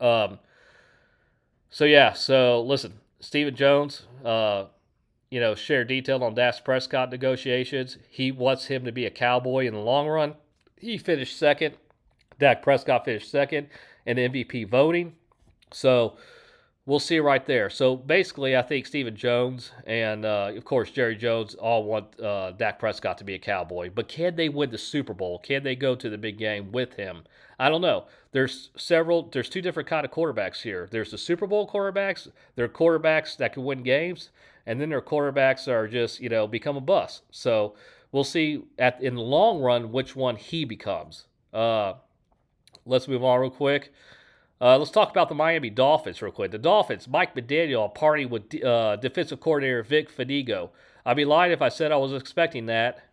Um, 0.00 0.40
so 1.70 1.84
yeah. 1.84 2.14
So 2.14 2.62
listen, 2.62 2.94
Stephen 3.20 3.54
Jones. 3.54 4.06
Uh, 4.24 4.64
you 5.30 5.40
know, 5.40 5.54
share 5.54 5.84
detail 5.84 6.22
on 6.24 6.34
Dak 6.34 6.64
Prescott 6.64 7.10
negotiations. 7.10 7.98
He 8.08 8.32
wants 8.32 8.66
him 8.66 8.84
to 8.84 8.92
be 8.92 9.06
a 9.06 9.10
cowboy 9.10 9.66
in 9.66 9.74
the 9.74 9.80
long 9.80 10.08
run. 10.08 10.34
He 10.76 10.98
finished 10.98 11.38
second. 11.38 11.76
Dak 12.38 12.62
Prescott 12.62 13.04
finished 13.04 13.30
second 13.30 13.68
in 14.06 14.16
MVP 14.16 14.68
voting. 14.68 15.14
So 15.72 16.16
we'll 16.86 16.98
see 16.98 17.20
right 17.20 17.44
there. 17.46 17.70
So 17.70 17.96
basically, 17.96 18.56
I 18.56 18.62
think 18.62 18.86
Stephen 18.86 19.14
Jones 19.14 19.70
and, 19.86 20.24
uh, 20.24 20.50
of 20.56 20.64
course, 20.64 20.90
Jerry 20.90 21.16
Jones 21.16 21.54
all 21.54 21.84
want 21.84 22.18
uh, 22.20 22.52
Dak 22.52 22.78
Prescott 22.78 23.18
to 23.18 23.24
be 23.24 23.34
a 23.34 23.38
Cowboy. 23.38 23.90
But 23.94 24.08
can 24.08 24.34
they 24.34 24.48
win 24.48 24.70
the 24.70 24.78
Super 24.78 25.14
Bowl? 25.14 25.38
Can 25.38 25.62
they 25.62 25.76
go 25.76 25.94
to 25.94 26.10
the 26.10 26.18
big 26.18 26.38
game 26.38 26.72
with 26.72 26.94
him? 26.94 27.22
I 27.58 27.68
don't 27.68 27.82
know. 27.82 28.06
There's 28.32 28.70
several. 28.76 29.24
There's 29.30 29.50
two 29.50 29.60
different 29.60 29.88
kind 29.88 30.06
of 30.06 30.10
quarterbacks 30.10 30.62
here. 30.62 30.88
There's 30.90 31.10
the 31.10 31.18
Super 31.18 31.46
Bowl 31.46 31.68
quarterbacks. 31.68 32.26
They're 32.54 32.68
quarterbacks 32.68 33.36
that 33.36 33.52
can 33.52 33.64
win 33.64 33.82
games, 33.82 34.30
and 34.66 34.80
then 34.80 34.90
their 34.90 35.02
quarterbacks 35.02 35.68
are 35.68 35.88
just 35.88 36.20
you 36.20 36.28
know 36.28 36.46
become 36.46 36.76
a 36.76 36.80
bust. 36.80 37.22
So 37.30 37.74
we'll 38.12 38.24
see 38.24 38.62
at 38.78 39.02
in 39.02 39.14
the 39.14 39.22
long 39.22 39.60
run 39.60 39.92
which 39.92 40.14
one 40.16 40.36
he 40.36 40.64
becomes. 40.64 41.26
Uh, 41.52 41.94
let's 42.86 43.08
move 43.08 43.24
on 43.24 43.40
real 43.40 43.50
quick. 43.50 43.92
Uh, 44.60 44.76
let's 44.76 44.90
talk 44.90 45.10
about 45.10 45.30
the 45.30 45.34
Miami 45.34 45.70
Dolphins 45.70 46.20
real 46.20 46.32
quick. 46.32 46.50
The 46.50 46.58
Dolphins, 46.58 47.08
Mike 47.08 47.34
McDaniel, 47.34 47.94
party 47.94 48.26
with 48.26 48.62
uh, 48.62 48.96
defensive 48.96 49.40
coordinator 49.40 49.82
Vic 49.82 50.14
Fanigo. 50.14 50.70
I'd 51.06 51.16
be 51.16 51.24
lying 51.24 51.52
if 51.52 51.62
I 51.62 51.70
said 51.70 51.92
I 51.92 51.96
was 51.96 52.12
expecting 52.12 52.66
that. 52.66 53.06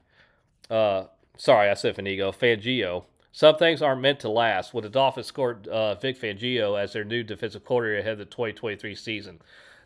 Uh, 0.69 1.05
sorry, 1.37 1.69
I 1.69 1.73
said 1.73 1.95
Fanigo, 1.95 2.35
Fangio. 2.35 3.05
Some 3.31 3.55
things 3.55 3.81
aren't 3.81 4.01
meant 4.01 4.19
to 4.21 4.29
last. 4.29 4.73
When 4.73 4.83
the 4.83 4.89
Dolphins 4.89 5.27
scored 5.27 5.67
uh, 5.67 5.95
Vic 5.95 6.19
Fangio 6.19 6.77
as 6.77 6.93
their 6.93 7.05
new 7.05 7.23
defensive 7.23 7.63
coordinator 7.63 7.99
ahead 7.99 8.13
of 8.13 8.19
the 8.19 8.25
2023 8.25 8.95
season, 8.95 9.39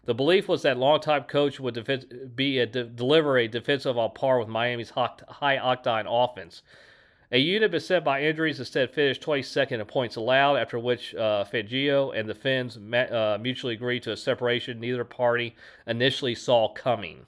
the 0.06 0.16
belief 0.16 0.48
was 0.48 0.64
that 0.64 0.78
longtime 0.78 1.24
coach 1.24 1.60
would 1.60 2.36
be 2.36 2.60
a 2.60 2.66
de- 2.66 2.86
deliver 2.86 3.38
a 3.38 3.48
defensive 3.48 3.98
on 3.98 4.12
par 4.12 4.40
with 4.40 4.48
Miami's 4.48 4.90
high 4.90 5.58
octane 5.58 6.06
offense. 6.08 6.64
A 7.34 7.38
unit 7.38 7.72
beset 7.72 8.04
by 8.04 8.24
injuries 8.24 8.60
instead 8.60 8.94
finished 8.94 9.22
22nd 9.22 9.80
in 9.80 9.86
points 9.86 10.18
allowed, 10.18 10.58
after 10.58 10.78
which 10.78 11.16
uh, 11.16 11.46
Fangio 11.46 12.18
and 12.18 12.28
the 12.28 12.36
Fins 12.36 12.76
uh, 12.76 13.38
mutually 13.40 13.76
agreed 13.76 14.04
to 14.04 14.12
a 14.12 14.18
separation 14.18 14.82
neither 14.82 15.06
party 15.06 15.56
initially 15.88 16.36
saw 16.36 16.68
coming. 16.74 17.26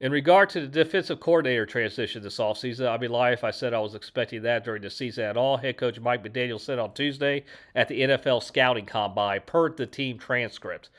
In 0.00 0.12
regard 0.12 0.50
to 0.50 0.60
the 0.60 0.68
defensive 0.68 1.18
coordinator 1.18 1.66
transition 1.66 2.22
this 2.22 2.38
offseason, 2.38 2.86
I'd 2.86 3.00
be 3.00 3.08
lying 3.08 3.32
if 3.32 3.42
I 3.42 3.50
said 3.50 3.72
I 3.72 3.80
was 3.80 3.94
expecting 3.94 4.42
that 4.42 4.64
during 4.64 4.82
the 4.82 4.90
season 4.90 5.24
at 5.24 5.36
all. 5.36 5.56
Head 5.56 5.78
coach 5.78 5.98
Mike 5.98 6.22
McDaniel 6.22 6.60
said 6.60 6.78
on 6.78 6.92
Tuesday 6.92 7.44
at 7.74 7.88
the 7.88 8.02
NFL 8.02 8.42
scouting 8.42 8.86
combine, 8.86 9.40
per 9.46 9.70
the 9.70 9.86
team 9.86 10.18
transcript. 10.18 10.90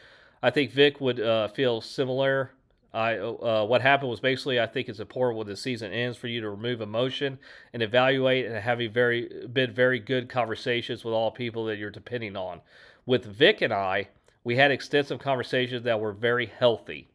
I 0.45 0.51
think 0.51 0.71
Vic 0.71 1.01
would 1.01 1.19
uh, 1.19 1.47
feel 1.47 1.81
similar 1.81 2.51
I 2.95 3.17
uh, 3.17 3.65
what 3.65 3.81
happened 3.81 4.09
was 4.09 4.21
basically 4.21 4.57
I 4.57 4.67
think 4.67 4.87
it's 4.87 5.01
important 5.01 5.37
when 5.37 5.47
the 5.47 5.57
season 5.57 5.91
ends 5.91 6.17
for 6.17 6.27
you 6.27 6.39
to 6.39 6.49
remove 6.49 6.79
emotion 6.79 7.39
and 7.73 7.83
evaluate 7.83 8.45
and 8.45 8.55
have 8.55 8.79
a 8.79 8.87
very 8.87 9.47
been 9.51 9.73
very 9.73 9.99
good 9.99 10.29
conversations 10.29 11.03
with 11.03 11.13
all 11.13 11.29
people 11.29 11.65
that 11.65 11.77
you're 11.77 11.89
depending 11.89 12.37
on. 12.37 12.61
With 13.05 13.25
Vic 13.25 13.61
and 13.61 13.73
I, 13.73 14.07
we 14.45 14.55
had 14.55 14.71
extensive 14.71 15.19
conversations 15.19 15.83
that 15.83 15.99
were 15.99 16.13
very 16.13 16.45
healthy. 16.45 17.09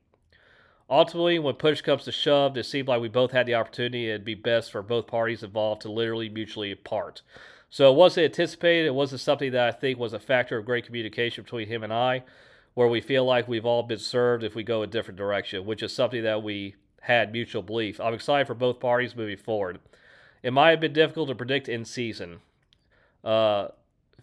Ultimately, 0.90 1.38
when 1.38 1.54
push 1.54 1.80
comes 1.80 2.04
to 2.04 2.12
shove, 2.12 2.58
it 2.58 2.66
seemed 2.66 2.88
like 2.88 3.00
we 3.00 3.08
both 3.08 3.30
had 3.30 3.46
the 3.46 3.54
opportunity 3.54 4.10
it'd 4.10 4.22
be 4.22 4.34
best 4.34 4.70
for 4.70 4.82
both 4.82 5.06
parties 5.06 5.42
involved 5.42 5.80
to 5.82 5.90
literally 5.90 6.28
mutually 6.28 6.75
part. 6.75 7.22
So 7.70 7.90
it 7.90 7.96
wasn't 7.96 8.25
anticipated. 8.25 8.87
It 8.87 8.94
wasn't 8.94 9.22
something 9.22 9.52
that 9.52 9.66
I 9.66 9.70
think 9.70 9.99
was 9.99 10.12
a 10.12 10.18
factor 10.18 10.58
of 10.58 10.66
great 10.66 10.84
communication 10.84 11.44
between 11.44 11.68
him 11.68 11.84
and 11.84 11.92
I 11.92 12.25
where 12.75 12.89
we 12.89 13.00
feel 13.00 13.25
like 13.25 13.49
we've 13.49 13.67
all 13.67 13.83
been 13.83 13.99
served 13.99 14.45
if 14.45 14.55
we 14.55 14.62
go 14.62 14.83
a 14.83 14.87
different 14.87 15.19
direction, 15.19 15.65
which 15.65 15.83
is 15.83 15.93
something 15.93 16.23
that 16.23 16.43
we 16.43 16.75
had 17.03 17.33
mutual 17.33 17.62
belief. 17.62 18.00
I'm 18.00 18.15
excited 18.15 18.47
for 18.47 18.55
both 18.55 18.81
parties 18.81 19.17
moving 19.17 19.37
forward. 19.37 19.81
It 20.43 20.53
might 20.53 20.71
have 20.71 20.81
been 20.81 20.93
difficult 20.93 21.29
to 21.29 21.35
predict 21.35 21.69
in 21.69 21.85
season. 21.85 22.41
Uh, 23.25 23.69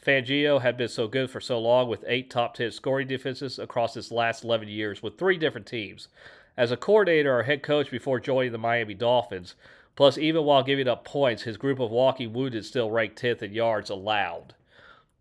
Fangio 0.04 0.62
had 0.62 0.77
been 0.77 0.88
so 0.88 1.08
good 1.08 1.30
for 1.30 1.39
so 1.39 1.60
long 1.60 1.89
with 1.89 2.06
eight 2.08 2.30
top 2.30 2.54
10 2.56 2.72
scoring 2.72 3.08
defenses 3.08 3.60
across 3.60 3.94
his 3.94 4.12
last 4.12 4.44
11 4.44 4.68
years 4.68 5.01
with 5.01 5.18
three 5.18 5.38
different 5.38 5.68
teams. 5.68 6.08
As 6.56 6.72
a 6.72 6.77
coordinator 6.77 7.38
or 7.38 7.44
head 7.44 7.62
coach 7.62 7.92
before 7.92 8.20
joining 8.20 8.51
the 8.51 8.58
Miami 8.58 8.94
Dolphins, 8.94 9.55
plus 9.96 10.18
even 10.18 10.44
while 10.44 10.64
giving 10.64 10.88
up 10.88 11.05
points, 11.05 11.44
his 11.44 11.57
group 11.57 11.79
of 11.79 11.92
walking 11.92 12.33
wounded 12.33 12.66
still 12.66 12.90
ranked 12.90 13.22
10th 13.22 13.44
in 13.44 13.53
yards 13.53 13.90
allowed. 13.90 14.55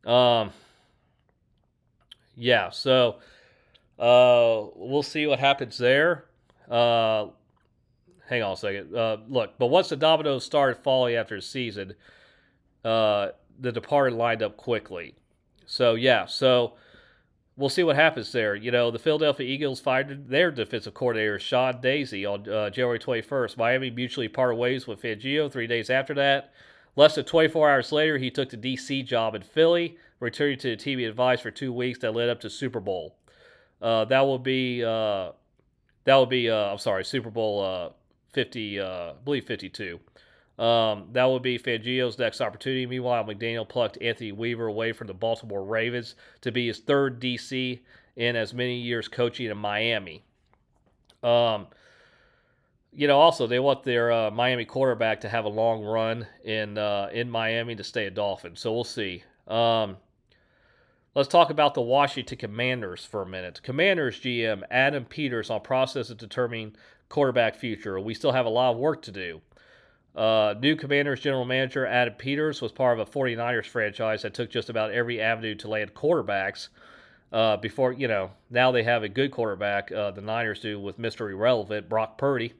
Um, 0.05 0.53
yeah, 2.37 2.70
so 2.70 3.16
uh, 3.99 4.66
we'll 4.75 5.03
see 5.03 5.27
what 5.27 5.38
happens 5.38 5.79
there. 5.79 6.27
Uh, 6.70 7.27
hang 8.29 8.42
on 8.42 8.53
a 8.53 8.57
second. 8.57 8.94
Uh, 8.94 9.18
look, 9.29 9.55
but 9.59 9.66
once 9.66 9.88
the 9.88 9.96
dominoes 9.96 10.44
started 10.44 10.83
falling 10.83 11.14
after 11.14 11.37
the 11.37 11.42
season, 11.42 11.94
uh, 12.85 13.29
the 13.59 13.72
departed 13.72 14.14
lined 14.14 14.42
up 14.42 14.57
quickly. 14.57 15.14
So 15.66 15.94
yeah, 15.94 16.27
so 16.27 16.75
we'll 17.57 17.70
see 17.70 17.83
what 17.83 17.96
happens 17.96 18.33
there. 18.33 18.55
You 18.55 18.70
know, 18.70 18.90
the 18.90 18.99
Philadelphia 18.99 19.46
Eagles 19.46 19.81
fired 19.81 20.29
their 20.29 20.51
defensive 20.51 20.94
coordinator 20.94 21.38
Sean 21.38 21.75
Desai 21.81 22.31
on 22.31 22.49
uh, 22.49 22.70
January 22.70 22.99
21st. 22.99 23.57
Miami 23.57 23.90
mutually 23.90 24.29
parted 24.29 24.57
ways 24.57 24.87
with 24.87 25.03
Fangio 25.03 25.51
three 25.51 25.66
days 25.66 25.90
after 25.90 26.14
that. 26.14 26.53
Less 26.94 27.14
than 27.14 27.25
24 27.25 27.70
hours 27.70 27.92
later, 27.92 28.18
he 28.18 28.31
took 28.31 28.51
the 28.51 28.57
DC 28.57 29.05
job 29.07 29.35
in 29.35 29.42
Philly, 29.42 29.99
returning 30.20 30.59
to 30.59 30.76
TV 30.76 31.09
advice 31.09 31.40
for 31.40 31.50
two 31.50 31.72
weeks 31.72 31.98
that 32.00 32.14
led 32.14 32.29
up 32.29 32.40
to 32.40 32.50
Super 32.50 32.81
Bowl. 32.81 33.16
Uh, 33.81 34.05
that 34.07 34.20
will 34.20 34.38
be 34.38 34.83
uh, 34.85 35.33
that 36.05 36.14
will 36.14 36.26
be 36.26 36.50
uh, 36.50 36.72
I'm 36.72 36.79
sorry, 36.79 37.05
Super 37.05 37.31
Bowl 37.31 37.62
uh, 37.62 37.90
50, 38.33 38.81
uh, 38.81 38.87
I 38.87 39.12
believe 39.24 39.44
52. 39.44 40.00
Um, 40.59 41.09
that 41.12 41.24
would 41.24 41.42
be 41.42 41.59
Fangio's 41.59 42.18
next 42.18 42.40
opportunity. 42.40 42.87
Meanwhile, 42.87 43.24
McDaniel 43.24 43.68
plucked 43.68 44.00
Anthony 44.00 44.33
Weaver 44.33 44.66
away 44.66 44.92
from 44.92 45.07
the 45.07 45.14
Baltimore 45.14 45.64
Ravens 45.64 46.14
to 46.40 46.50
be 46.50 46.66
his 46.66 46.79
third 46.79 47.20
DC 47.20 47.81
in 48.16 48.37
as 48.37 48.55
many 48.55 48.79
years 48.79 49.09
coaching 49.09 49.50
in 49.50 49.59
Miami. 49.59 50.24
Um, 51.22 51.66
you 52.92 53.07
know, 53.07 53.18
also 53.18 53.46
they 53.46 53.59
want 53.59 53.83
their 53.83 54.11
uh, 54.11 54.31
Miami 54.31 54.64
quarterback 54.64 55.20
to 55.20 55.29
have 55.29 55.44
a 55.44 55.50
long 55.50 55.85
run 55.85 56.26
in 56.44 56.79
uh, 56.79 57.11
in 57.12 57.31
Miami 57.31 57.76
to 57.76 57.85
stay 57.85 58.07
a 58.07 58.11
Dolphin. 58.11 58.57
So 58.57 58.72
we'll 58.72 58.85
see. 58.85 59.22
Um, 59.46 59.98
let's 61.16 61.29
talk 61.31 61.48
about 61.48 61.72
the 61.72 61.81
Washington 61.81 62.37
Commanders 62.37 63.02
for 63.02 63.22
a 63.22 63.26
minute. 63.26 63.62
Commanders 63.62 64.20
GM 64.20 64.62
Adam 64.70 65.07
Peters 65.07 65.48
on 65.48 65.62
process 65.62 66.11
of 66.11 66.18
determining 66.18 66.76
quarterback 67.09 67.57
future. 67.57 67.98
We 67.98 68.12
still 68.12 68.33
have 68.33 68.44
a 68.44 68.50
lot 68.50 68.72
of 68.72 68.76
work 68.76 69.00
to 69.02 69.11
do. 69.11 69.40
Uh, 70.14 70.55
new 70.61 70.76
Commanders 70.76 71.20
general 71.20 71.46
manager 71.46 71.87
Adam 71.87 72.14
Peters 72.14 72.61
was 72.61 72.70
part 72.70 72.98
of 72.98 73.09
a 73.09 73.11
49ers 73.11 73.64
franchise 73.64 74.22
that 74.22 74.35
took 74.35 74.50
just 74.50 74.68
about 74.68 74.90
every 74.90 75.18
avenue 75.18 75.55
to 75.55 75.68
land 75.68 75.94
quarterbacks. 75.94 76.68
Uh, 77.33 77.57
before 77.57 77.94
you 77.94 78.09
know, 78.09 78.31
now 78.50 78.70
they 78.70 78.83
have 78.83 79.02
a 79.02 79.09
good 79.09 79.31
quarterback. 79.31 79.90
Uh, 79.90 80.11
the 80.11 80.20
Niners 80.20 80.61
do 80.61 80.79
with 80.79 80.98
Mr. 80.98 81.31
Irrelevant 81.31 81.88
Brock 81.88 82.18
Purdy. 82.18 82.52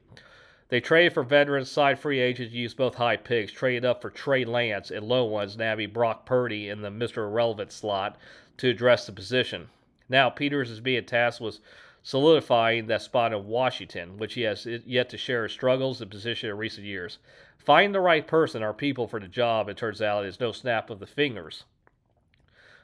They 0.69 0.81
traded 0.81 1.13
for 1.13 1.23
veterans, 1.23 1.71
side 1.71 1.97
free 1.97 2.19
agents, 2.19 2.53
used 2.53 2.75
both 2.75 2.95
high 2.95 3.15
picks, 3.15 3.53
traded 3.53 3.85
up 3.85 4.01
for 4.01 4.09
Trey 4.09 4.43
Lance 4.43 4.91
and 4.91 5.07
low 5.07 5.23
ones, 5.23 5.55
nabby 5.55 5.85
Brock 5.85 6.25
Purdy 6.25 6.67
in 6.67 6.81
the 6.81 6.89
Mr. 6.89 7.19
Irrelevant 7.19 7.71
slot 7.71 8.17
to 8.57 8.69
address 8.69 9.05
the 9.05 9.11
position. 9.11 9.69
Now 10.09 10.29
Peters 10.29 10.71
is 10.71 10.79
being 10.79 11.05
tasked 11.05 11.41
with 11.41 11.59
solidifying 12.03 12.87
that 12.87 13.01
spot 13.01 13.33
in 13.33 13.45
Washington, 13.47 14.17
which 14.17 14.35
he 14.35 14.41
has 14.41 14.65
yet 14.65 15.09
to 15.09 15.17
share 15.17 15.43
his 15.43 15.51
struggles 15.51 16.01
and 16.01 16.09
position 16.09 16.49
in 16.49 16.57
recent 16.57 16.85
years. 16.87 17.19
Find 17.57 17.93
the 17.93 17.99
right 17.99 18.25
person 18.25 18.63
or 18.63 18.73
people 18.73 19.07
for 19.07 19.19
the 19.19 19.27
job, 19.27 19.67
it 19.67 19.75
turns 19.75 20.01
out, 20.01 20.25
is 20.25 20.39
no 20.39 20.51
snap 20.53 20.89
of 20.89 20.99
the 20.99 21.05
fingers. 21.05 21.65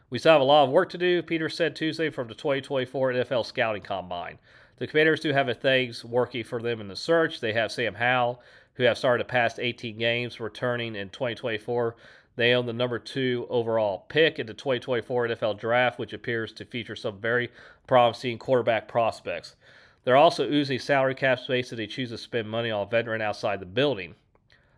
We 0.10 0.20
still 0.20 0.34
have 0.34 0.42
a 0.42 0.44
lot 0.44 0.66
of 0.66 0.72
work 0.72 0.90
to 0.90 0.98
do, 0.98 1.24
Peters 1.24 1.56
said 1.56 1.76
Tuesday 1.76 2.10
from 2.10 2.28
the 2.28 2.36
2024 2.36 3.14
NFL 3.14 3.46
Scouting 3.46 3.82
Combine. 3.82 4.38
The 4.78 4.88
Commanders 4.88 5.22
do 5.22 5.32
have 5.32 5.58
things 5.58 6.04
working 6.04 6.44
for 6.44 6.62
them 6.62 6.82
in 6.82 6.88
the 6.88 6.96
search. 6.96 7.40
They 7.40 7.54
have 7.54 7.72
Sam 7.72 7.96
Howell, 7.96 8.42
who 8.74 8.84
have 8.84 8.98
started 8.98 9.26
the 9.26 9.32
past 9.32 9.60
18 9.60 9.98
games, 9.98 10.40
returning 10.40 10.96
in 10.96 11.10
2024. 11.10 11.96
They 12.36 12.54
own 12.54 12.66
the 12.66 12.74
number 12.74 13.00
two 13.00 13.46
overall 13.50 14.06
pick 14.10 14.40
in 14.40 14.48
the 14.48 14.54
2024 14.54 15.30
NFL 15.30 15.60
Draft, 15.60 16.00
which 16.00 16.14
appears 16.14 16.52
to 16.54 16.66
feature 16.66 16.96
some 16.96 17.20
very 17.20 17.52
promising 17.86 18.40
quarterback 18.40 18.88
prospects. 18.88 19.56
They're 20.04 20.16
also 20.16 20.50
oozing 20.50 20.80
salary 20.80 21.16
cap 21.16 21.40
space 21.40 21.72
as 21.72 21.78
they 21.78 21.88
choose 21.88 22.10
to 22.10 22.18
spend 22.18 22.50
money 22.50 22.72
on 22.72 22.88
a 22.88 22.90
veteran 22.90 23.22
outside 23.22 23.60
the 23.60 23.66
building. 23.66 24.16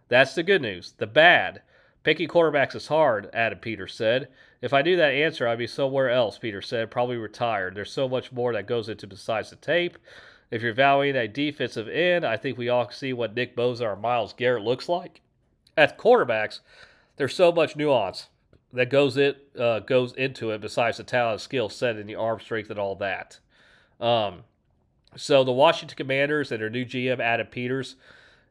That's 0.07 0.35
the 0.35 0.43
good 0.43 0.61
news. 0.61 0.93
The 0.97 1.07
bad. 1.07 1.61
Picking 2.03 2.27
quarterbacks 2.27 2.75
is 2.75 2.87
hard, 2.87 3.29
Adam 3.33 3.57
Peters 3.57 3.95
said. 3.95 4.27
If 4.61 4.73
I 4.73 4.83
knew 4.83 4.95
that 4.97 5.13
answer, 5.13 5.47
I'd 5.47 5.57
be 5.57 5.65
somewhere 5.65 6.11
else, 6.11 6.37
Peter 6.37 6.61
said, 6.61 6.91
probably 6.91 7.17
retired. 7.17 7.73
There's 7.73 7.91
so 7.91 8.07
much 8.07 8.31
more 8.31 8.53
that 8.53 8.67
goes 8.67 8.89
into 8.89 9.07
besides 9.07 9.49
the 9.49 9.55
tape. 9.55 9.97
If 10.51 10.61
you're 10.61 10.73
valuing 10.73 11.15
a 11.15 11.27
defensive 11.27 11.87
end, 11.87 12.23
I 12.23 12.37
think 12.37 12.57
we 12.57 12.69
all 12.69 12.89
see 12.91 13.13
what 13.13 13.33
Nick 13.33 13.55
Bosa 13.55 13.81
or 13.81 13.95
Myles 13.95 14.33
Garrett 14.33 14.63
looks 14.63 14.87
like. 14.87 15.21
At 15.75 15.97
quarterbacks, 15.97 16.59
there's 17.17 17.35
so 17.35 17.51
much 17.51 17.75
nuance 17.75 18.27
that 18.73 18.89
goes 18.89 19.15
it 19.17 19.49
uh, 19.59 19.79
goes 19.79 20.13
into 20.13 20.51
it 20.51 20.61
besides 20.61 20.97
the 20.97 21.03
talent, 21.03 21.41
skill 21.41 21.69
set, 21.69 21.95
and 21.95 22.09
the 22.09 22.15
arm 22.15 22.39
strength 22.39 22.69
and 22.69 22.79
all 22.79 22.95
that. 22.95 23.39
Um, 23.99 24.43
So 25.15 25.43
the 25.43 25.51
Washington 25.51 25.95
Commanders 25.95 26.51
and 26.51 26.61
their 26.61 26.69
new 26.69 26.85
GM 26.85 27.19
Adam 27.19 27.47
Peters 27.47 27.95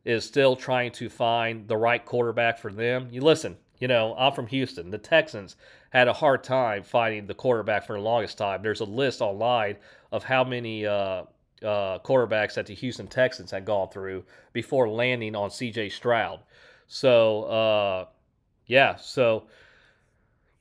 is 0.05 0.25
still 0.25 0.57
trying 0.57 0.93
to 0.93 1.09
find 1.11 1.69
the 1.69 1.77
right 1.77 2.05
quarterback 2.05 2.59
for 2.59 2.73
them. 2.73 3.09
You 3.11 3.21
listen, 3.21 3.57
you 3.79 3.89
know, 3.89 4.15
I'm 4.19 4.33
from 4.33 4.47
Houston. 4.47 4.91
The 4.91 4.99
Texans 4.99 5.57
had 5.91 6.09
a 6.09 6.13
hard 6.13 6.43
time 6.43 6.83
finding 6.83 7.27
the 7.27 7.35
quarterback 7.35 7.87
for 7.87 7.97
the 7.97 8.03
longest 8.03 8.39
time. 8.39 8.63
There's 8.63 8.81
a 8.81 8.85
list 8.87 9.21
online 9.21 9.77
of 10.13 10.25
how 10.25 10.43
many 10.45 10.87
uh, 10.87 11.25
uh, 11.63 11.99
quarterbacks 11.99 12.55
that 12.55 12.67
the 12.67 12.75
Houston 12.75 13.07
Texans 13.09 13.51
had 13.51 13.65
gone 13.65 13.89
through 13.91 14.25
before 14.53 14.89
landing 14.89 15.37
on 15.37 15.51
C.J. 15.51 15.91
Stroud. 15.91 16.41
So, 16.87 17.45
uh, 17.45 18.07
yeah, 18.67 18.97
so 18.97 19.45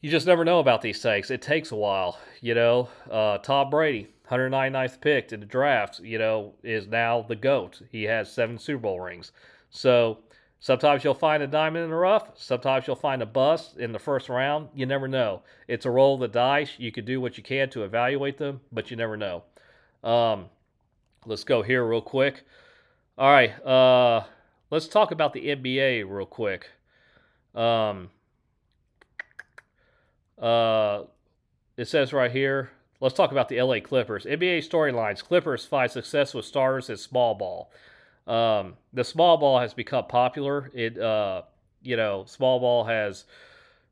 you 0.03 0.11
just 0.11 0.27
never 0.27 0.43
know 0.43 0.59
about 0.59 0.81
these 0.81 1.01
things. 1.01 1.31
It 1.31 1.41
takes 1.41 1.71
a 1.71 1.77
while, 1.77 2.19
you 2.41 2.53
know. 2.53 2.89
Uh, 3.09 3.37
Tom 3.37 3.69
Brady, 3.69 4.09
199th 4.29 4.99
picked 4.99 5.31
in 5.31 5.39
the 5.39 5.45
draft, 5.45 6.01
you 6.01 6.17
know, 6.17 6.55
is 6.61 6.87
now 6.87 7.21
the 7.21 7.37
GOAT. 7.37 7.81
He 7.89 8.03
has 8.03 8.31
seven 8.31 8.59
Super 8.59 8.81
Bowl 8.81 8.99
rings. 8.99 9.31
So 9.69 10.19
sometimes 10.59 11.05
you'll 11.05 11.13
find 11.13 11.41
a 11.41 11.47
diamond 11.47 11.85
in 11.85 11.89
the 11.89 11.95
rough. 11.95 12.31
Sometimes 12.35 12.85
you'll 12.85 12.97
find 12.97 13.21
a 13.21 13.25
bust 13.25 13.77
in 13.77 13.93
the 13.93 13.99
first 13.99 14.27
round. 14.27 14.67
You 14.75 14.85
never 14.85 15.07
know. 15.07 15.43
It's 15.69 15.85
a 15.85 15.91
roll 15.91 16.15
of 16.15 16.19
the 16.19 16.27
dice. 16.27 16.71
You 16.77 16.91
can 16.91 17.05
do 17.05 17.21
what 17.21 17.37
you 17.37 17.43
can 17.43 17.69
to 17.69 17.83
evaluate 17.83 18.37
them, 18.37 18.59
but 18.73 18.91
you 18.91 18.97
never 18.97 19.15
know. 19.15 19.43
Um, 20.03 20.47
let's 21.25 21.45
go 21.45 21.61
here 21.61 21.85
real 21.85 22.01
quick. 22.01 22.43
All 23.17 23.31
right. 23.31 23.51
Uh, 23.65 24.25
let's 24.69 24.89
talk 24.89 25.11
about 25.11 25.31
the 25.31 25.47
NBA 25.47 26.03
real 26.09 26.25
quick. 26.25 26.71
Um, 27.55 28.09
uh, 30.39 31.03
it 31.77 31.87
says 31.87 32.13
right 32.13 32.31
here 32.31 32.71
Let's 33.03 33.15
talk 33.15 33.33
about 33.33 33.49
the 33.49 33.61
LA 33.61 33.81
Clippers. 33.81 34.23
NBA 34.23 34.59
storylines 34.59 35.21
Clippers 35.21 35.65
find 35.65 35.91
success 35.91 36.33
with 36.33 36.45
starters 36.45 36.89
in 36.89 36.95
small 36.95 37.35
ball. 37.35 37.69
Um, 38.25 38.75
the 38.93 39.03
small 39.03 39.35
ball 39.35 39.59
has 39.59 39.73
become 39.73 40.05
popular. 40.07 40.71
It, 40.73 40.97
uh, 40.97 41.41
you 41.81 41.97
know, 41.97 42.23
small 42.25 42.61
ball 42.61 42.85
has, 42.85 43.25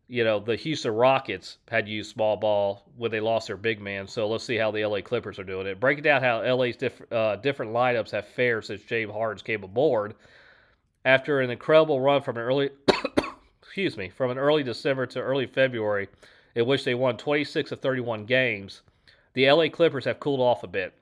you 0.08 0.24
know, 0.24 0.40
the 0.40 0.56
Houston 0.56 0.94
Rockets 0.94 1.58
had 1.68 1.90
used 1.90 2.12
small 2.12 2.38
ball 2.38 2.90
when 2.96 3.12
they 3.12 3.20
lost 3.20 3.48
their 3.48 3.58
big 3.58 3.82
man. 3.82 4.08
So 4.08 4.30
let's 4.30 4.46
see 4.46 4.56
how 4.56 4.72
the 4.72 4.86
LA 4.86 5.02
Clippers 5.02 5.38
are 5.40 5.44
doing 5.44 5.68
it. 5.68 5.82
Breaking 5.82 6.06
down 6.06 6.24
how 6.24 6.42
LA's 6.42 6.78
diff- 6.78 7.12
uh, 7.12 7.36
different 7.36 7.74
lineups 7.74 8.12
have 8.12 8.30
fared 8.30 8.64
since 8.64 8.82
James 8.84 9.12
Harden 9.12 9.44
came 9.44 9.66
aboard. 9.66 10.16
After 11.04 11.42
an 11.42 11.50
incredible 11.50 12.00
run 12.00 12.22
from 12.22 12.38
an 12.38 12.44
early, 12.44 12.70
excuse 13.72 13.96
me, 13.96 14.10
from 14.10 14.30
an 14.30 14.38
early 14.38 14.64
December 14.64 15.06
to 15.06 15.22
early 15.22 15.46
February, 15.46 16.10
in 16.56 16.66
which 16.66 16.84
they 16.84 16.94
won 16.94 17.16
26 17.16 17.72
of 17.72 17.80
31 17.80 18.26
games 18.26 18.82
the 19.32 19.50
LA 19.50 19.70
Clippers 19.70 20.04
have 20.04 20.20
cooled 20.20 20.42
off 20.42 20.62
a 20.62 20.68
bit. 20.68 20.94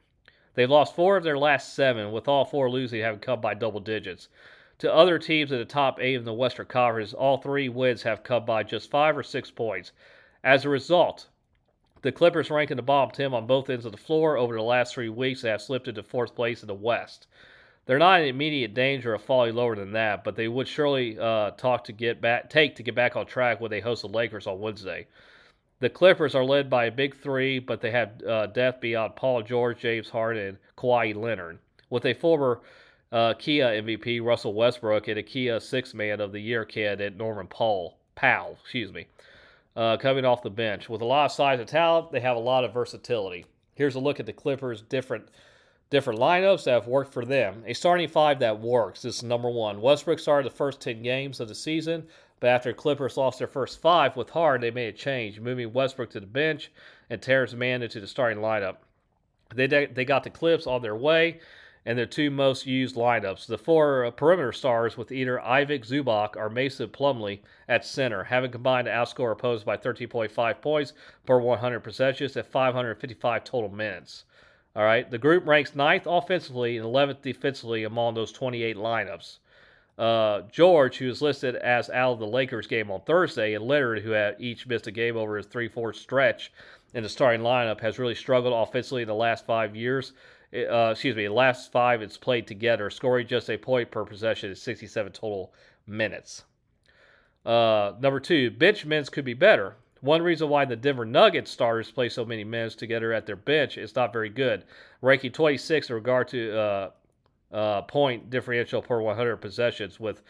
They've 0.54 0.70
lost 0.70 0.96
four 0.96 1.18
of 1.18 1.24
their 1.24 1.36
last 1.36 1.74
seven, 1.74 2.12
with 2.12 2.28
all 2.28 2.46
four 2.46 2.70
losing 2.70 3.02
having 3.02 3.22
come 3.22 3.42
by 3.42 3.56
double 3.56 3.80
digits. 3.80 4.28
To 4.78 4.94
other 4.94 5.18
teams 5.18 5.52
in 5.52 5.58
the 5.58 5.66
top 5.66 6.00
eight 6.00 6.14
in 6.14 6.26
the 6.26 6.32
Western 6.32 6.68
Conference, 6.68 7.12
all 7.12 7.38
three 7.38 7.70
wins 7.70 8.04
have 8.04 8.22
come 8.22 8.46
by 8.46 8.62
just 8.62 8.92
five 8.92 9.18
or 9.18 9.24
six 9.24 9.50
points. 9.50 9.92
As 10.44 10.64
a 10.64 10.70
result, 10.70 11.28
the 12.04 12.12
Clippers 12.12 12.52
rank 12.52 12.70
in 12.70 12.78
the 12.78 12.84
bottom 12.84 13.10
10 13.10 13.34
on 13.34 13.48
both 13.48 13.72
ends 13.72 13.86
of 13.86 13.94
the 13.94 13.98
floor 13.98 14.38
over 14.38 14.54
the 14.54 14.62
last 14.62 14.94
three 14.94 15.10
weeks 15.10 15.42
and 15.42 15.50
have 15.50 15.62
slipped 15.64 15.88
into 15.88 16.04
fourth 16.04 16.36
place 16.36 16.62
in 16.62 16.68
the 16.68 16.76
West. 16.76 17.26
They're 17.90 17.98
not 17.98 18.22
in 18.22 18.28
immediate 18.28 18.76
danger 18.76 19.16
of 19.16 19.24
falling 19.24 19.56
lower 19.56 19.76
than 19.76 19.94
that, 19.94 20.24
but 20.24 20.36
they 20.36 20.48
would 20.48 20.68
surely 20.68 21.18
uh, 21.18 21.50
talk 21.58 21.86
to 21.86 21.92
get 21.92 22.22
back, 22.22 22.48
take 22.48 22.76
to 22.76 22.84
get 22.84 22.94
back 22.94 23.16
on 23.16 23.26
track 23.26 23.60
when 23.60 23.72
they 23.72 23.80
host 23.80 24.04
the 24.04 24.08
Lakers 24.08 24.46
on 24.46 24.60
Wednesday. 24.60 25.08
The 25.80 25.90
Clippers 25.90 26.36
are 26.36 26.46
led 26.46 26.70
by 26.70 26.86
a 26.86 26.92
big 26.92 27.18
three, 27.18 27.58
but 27.58 27.82
they 27.82 27.90
have 27.90 28.22
uh, 28.22 28.46
depth 28.46 28.82
beyond 28.82 29.16
Paul 29.16 29.42
George, 29.42 29.80
James 29.80 30.08
Harden, 30.08 30.60
Kawhi 30.78 31.16
Leonard. 31.16 31.58
With 31.90 32.06
a 32.06 32.14
former 32.14 32.62
uh, 33.12 33.34
Kia 33.40 33.82
MVP 33.82 34.24
Russell 34.24 34.54
Westbrook 34.54 35.08
and 35.08 35.18
a 35.18 35.24
Kia 35.24 35.60
Six 35.60 35.96
Man 35.96 36.22
of 36.22 36.32
the 36.32 36.40
Year 36.40 36.66
candidate 36.66 37.18
Norman 37.18 37.48
Paul 37.48 37.98
Powell, 38.14 38.60
excuse 38.62 38.94
me, 38.94 39.08
uh, 39.76 39.98
coming 39.98 40.26
off 40.26 40.44
the 40.44 40.52
bench. 40.52 40.90
With 40.90 41.02
a 41.02 41.06
lot 41.06 41.26
of 41.26 41.32
size 41.32 41.60
and 41.60 41.68
talent, 41.68 42.12
they 42.12 42.20
have 42.20 42.38
a 42.38 42.40
lot 42.40 42.64
of 42.64 42.72
versatility. 42.72 43.48
Here's 43.74 43.96
a 43.96 44.00
look 44.00 44.20
at 44.20 44.28
the 44.28 44.34
Clippers' 44.34 44.84
different 44.84 45.30
different 45.90 46.20
lineups 46.20 46.66
that 46.66 46.74
have 46.74 46.88
worked 46.88 47.14
for 47.14 47.26
them. 47.26 47.64
A 47.66 47.74
starting 47.74 48.08
five 48.08 48.40
that 48.40 48.60
works. 48.60 49.02
This 49.02 49.18
is 49.18 49.24
number 49.24 49.50
one. 49.50 49.82
Westbrook 49.82 50.20
started 50.20 50.52
the 50.52 50.56
first 50.56 50.82
10 50.82 51.02
games 51.02 51.40
of 51.40 51.48
the 51.48 51.56
season, 51.56 52.06
but 52.40 52.48
after 52.48 52.74
Clippers 52.74 53.18
lost 53.18 53.40
their 53.40 53.48
first 53.48 53.82
five 53.82 54.16
with 54.16 54.30
Hard, 54.30 54.62
they 54.62 54.72
made 54.72 54.94
a 54.94 54.98
change, 54.98 55.40
moving 55.40 55.74
Westbrook 55.74 56.12
to 56.12 56.20
the 56.20 56.28
bench 56.28 56.72
and 57.10 57.22
Terrence 57.22 57.54
Mann 57.54 57.82
into 57.82 58.00
the 58.00 58.08
starting 58.08 58.40
lineup. 58.40 58.78
They, 59.54 59.68
they 59.68 60.06
got 60.06 60.24
the 60.24 60.30
Clips 60.30 60.68
on 60.68 60.84
their 60.84 60.96
way 60.96 61.40
and 61.86 61.98
their 61.98 62.06
two 62.06 62.30
most 62.30 62.68
used 62.68 62.96
lineups. 62.96 63.48
The 63.48 63.58
four 63.58 64.06
uh, 64.06 64.12
perimeter 64.12 64.52
stars 64.52 64.96
with 64.96 65.12
either 65.12 65.40
Ivica 65.40 65.88
Zubac 65.88 66.36
or 66.36 66.50
Mason 66.50 66.90
Plumlee 66.90 67.40
at 67.68 67.84
center, 67.84 68.26
having 68.26 68.52
combined 68.52 68.86
to 68.86 68.92
outscore 68.92 69.32
opposed 69.32 69.66
by 69.66 69.76
13.5 69.76 70.62
points 70.62 70.94
per 71.26 71.40
100 71.40 71.80
possessions 71.80 72.38
at 72.38 72.46
555 72.46 73.44
total 73.44 73.70
minutes. 73.72 74.26
All 74.76 74.84
right, 74.84 75.10
the 75.10 75.18
group 75.18 75.48
ranks 75.48 75.76
ninth 75.76 76.06
offensively 76.06 76.78
and 76.78 76.86
11th 76.86 77.22
defensively 77.22 77.84
among 77.84 78.14
those 78.14 78.32
28 78.32 78.78
lineups. 78.78 79.40
Uh, 79.98 80.44
George, 80.50 80.98
who 80.98 81.10
is 81.10 81.22
listed 81.22 81.56
as 81.58 81.90
out 81.90 82.14
of 82.14 82.20
the 82.20 82.28
Lakers 82.28 82.68
game 82.68 82.90
on 82.90 83.02
Thursday, 83.02 83.54
and 83.54 83.66
Leonard, 83.66 84.02
who 84.02 84.12
had 84.12 84.38
each 84.40 84.66
missed 84.66 84.88
a 84.88 84.92
game 84.92 85.18
over 85.18 85.36
his 85.36 85.48
3 85.48 85.68
4 85.68 85.92
stretch 85.92 86.54
in 86.94 87.04
the 87.04 87.10
starting 87.10 87.42
lineup, 87.42 87.82
has 87.82 88.00
really 88.00 88.16
struggled 88.16 88.54
offensively 88.54 89.02
in 89.02 89.08
the 89.08 89.14
last 89.14 89.46
five 89.46 89.76
years. 89.76 90.14
Uh, 90.54 90.92
excuse 90.92 91.16
me, 91.16 91.28
last 91.28 91.72
five 91.72 92.02
it's 92.02 92.18
played 92.18 92.48
together, 92.48 92.90
scoring 92.90 93.28
just 93.28 93.50
a 93.50 93.58
point 93.58 93.92
per 93.92 94.06
possession 94.06 94.50
in 94.50 94.56
67 94.56 95.12
total 95.12 95.54
minutes. 95.86 96.44
Uh, 97.46 97.94
number 98.00 98.20
two, 98.20 98.50
bench 98.52 98.86
minutes 98.86 99.10
could 99.10 99.26
be 99.26 99.34
better. 99.34 99.76
One 100.02 100.22
reason 100.22 100.48
why 100.50 100.66
the 100.66 100.76
Denver 100.76 101.06
Nuggets 101.06 101.52
starters 101.52 101.92
play 101.92 102.10
so 102.10 102.24
many 102.24 102.44
minutes 102.44 102.76
together 102.76 103.12
at 103.12 103.26
their 103.26 103.36
bench 103.36 103.78
is 103.78 103.96
not 103.96 104.14
very 104.14 104.30
good, 104.30 104.64
ranking 105.02 105.32
26 105.32 105.90
in 105.90 105.96
regard 105.96 106.28
to 106.30 106.58
uh, 106.58 106.90
uh, 107.52 107.82
point 107.84 108.30
differential 108.30 108.82
per 108.82 109.02
100 109.02 109.38
possessions 109.38 110.00
with 110.00 110.22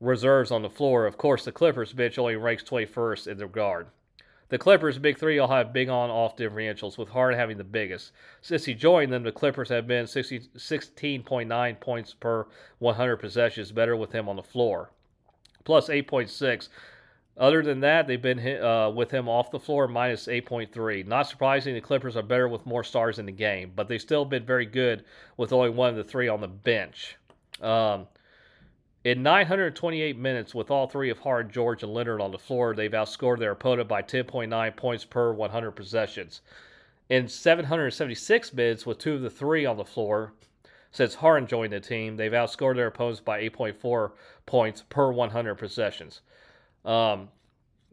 reserves 0.00 0.50
on 0.50 0.62
the 0.62 0.70
floor. 0.70 1.06
Of 1.06 1.18
course, 1.18 1.44
the 1.44 1.52
Clippers 1.52 1.92
bench 1.92 2.18
only 2.18 2.36
ranks 2.36 2.62
21st 2.62 3.26
in 3.26 3.36
their 3.36 3.48
guard. 3.48 3.88
The 4.48 4.58
Clippers' 4.58 4.98
big 4.98 5.16
three 5.16 5.38
all 5.38 5.46
have 5.48 5.72
big 5.72 5.88
on 5.88 6.10
off 6.10 6.36
differentials, 6.36 6.98
with 6.98 7.10
Hard 7.10 7.36
having 7.36 7.56
the 7.56 7.62
biggest. 7.62 8.10
Since 8.40 8.64
he 8.64 8.74
joined 8.74 9.12
them, 9.12 9.22
the 9.22 9.30
Clippers 9.30 9.68
have 9.68 9.86
been 9.86 10.08
60, 10.08 10.40
16.9 10.56 11.80
points 11.80 12.14
per 12.14 12.46
100 12.80 13.16
possessions 13.18 13.70
better 13.70 13.94
with 13.96 14.10
him 14.10 14.28
on 14.28 14.34
the 14.34 14.42
floor, 14.42 14.90
plus 15.62 15.88
8.6 15.88 16.68
other 17.36 17.62
than 17.62 17.80
that, 17.80 18.06
they've 18.06 18.20
been 18.20 18.38
hit, 18.38 18.62
uh, 18.62 18.92
with 18.94 19.10
him 19.10 19.28
off 19.28 19.50
the 19.50 19.58
floor 19.58 19.88
minus 19.88 20.26
8.3. 20.26 21.06
Not 21.06 21.28
surprising, 21.28 21.74
the 21.74 21.80
Clippers 21.80 22.16
are 22.16 22.22
better 22.22 22.48
with 22.48 22.66
more 22.66 22.84
stars 22.84 23.18
in 23.18 23.26
the 23.26 23.32
game, 23.32 23.72
but 23.74 23.88
they've 23.88 24.00
still 24.00 24.24
been 24.24 24.44
very 24.44 24.66
good 24.66 25.04
with 25.36 25.52
only 25.52 25.70
one 25.70 25.90
of 25.90 25.96
the 25.96 26.04
three 26.04 26.28
on 26.28 26.40
the 26.40 26.48
bench. 26.48 27.16
Um, 27.62 28.08
in 29.02 29.22
928 29.22 30.18
minutes, 30.18 30.54
with 30.54 30.70
all 30.70 30.86
three 30.86 31.08
of 31.08 31.20
Hard, 31.20 31.50
George, 31.50 31.82
and 31.82 31.94
Leonard 31.94 32.20
on 32.20 32.32
the 32.32 32.38
floor, 32.38 32.74
they've 32.74 32.90
outscored 32.90 33.38
their 33.38 33.52
opponent 33.52 33.88
by 33.88 34.02
10.9 34.02 34.76
points 34.76 35.04
per 35.06 35.32
100 35.32 35.70
possessions. 35.70 36.42
In 37.08 37.26
776 37.26 38.52
minutes, 38.52 38.84
with 38.84 38.98
two 38.98 39.14
of 39.14 39.22
the 39.22 39.30
three 39.30 39.64
on 39.64 39.78
the 39.78 39.84
floor, 39.84 40.34
since 40.92 41.14
Harden 41.14 41.48
joined 41.48 41.72
the 41.72 41.80
team, 41.80 42.16
they've 42.16 42.30
outscored 42.32 42.76
their 42.76 42.88
opponents 42.88 43.20
by 43.20 43.40
8.4 43.48 44.12
points 44.44 44.84
per 44.90 45.10
100 45.10 45.54
possessions. 45.54 46.20
Um, 46.84 47.28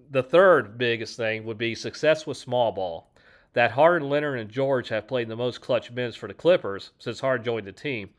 the 0.09 0.23
third 0.23 0.77
biggest 0.77 1.17
thing 1.17 1.45
would 1.45 1.57
be 1.57 1.75
success 1.75 2.25
with 2.25 2.37
small 2.37 2.71
ball. 2.71 3.09
That 3.53 3.71
Harden, 3.71 4.09
Leonard, 4.09 4.39
and 4.39 4.49
George 4.49 4.89
have 4.89 5.07
played 5.07 5.27
the 5.27 5.35
most 5.35 5.61
clutch 5.61 5.91
minutes 5.91 6.15
for 6.15 6.27
the 6.27 6.33
Clippers 6.33 6.91
since 6.99 7.19
Harden 7.19 7.43
joined 7.45 7.67
the 7.67 7.71
team 7.71 8.09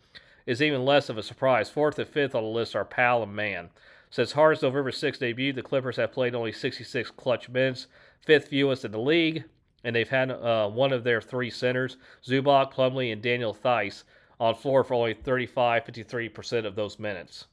is 0.48 0.62
even 0.62 0.83
less 0.83 1.11
of 1.11 1.18
a 1.18 1.22
surprise. 1.22 1.68
Fourth 1.68 1.98
and 1.98 2.09
fifth 2.09 2.35
on 2.35 2.42
the 2.42 2.48
list 2.48 2.74
are 2.74 2.85
Powell 2.85 3.22
and 3.22 3.37
Mann. 3.37 3.68
Since 4.09 4.33
Harden's 4.33 4.62
November 4.62 4.90
6th 4.90 5.18
debut, 5.18 5.52
the 5.52 5.62
Clippers 5.62 5.96
have 5.96 6.11
played 6.11 6.35
only 6.35 6.52
66 6.52 7.11
clutch 7.11 7.50
minutes, 7.50 7.87
fifth 8.24 8.48
fewest 8.48 8.87
in 8.87 8.92
the 8.92 8.98
league, 8.98 9.44
and 9.85 9.94
they've 9.94 10.09
had 10.09 10.31
uh, 10.31 10.68
one 10.70 10.94
of 10.94 11.04
their 11.04 11.20
three 11.20 11.50
centers, 11.50 11.98
Zubac, 12.24 12.72
Plumlee, 12.72 13.12
and 13.12 13.20
Daniel 13.20 13.52
Theis, 13.52 14.04
on 14.40 14.54
floor 14.54 14.85
for 14.85 14.94
only 14.94 15.12
35 15.12 15.85
53% 15.85 16.64
of 16.64 16.74
those 16.74 16.98
minutes. 16.98 17.46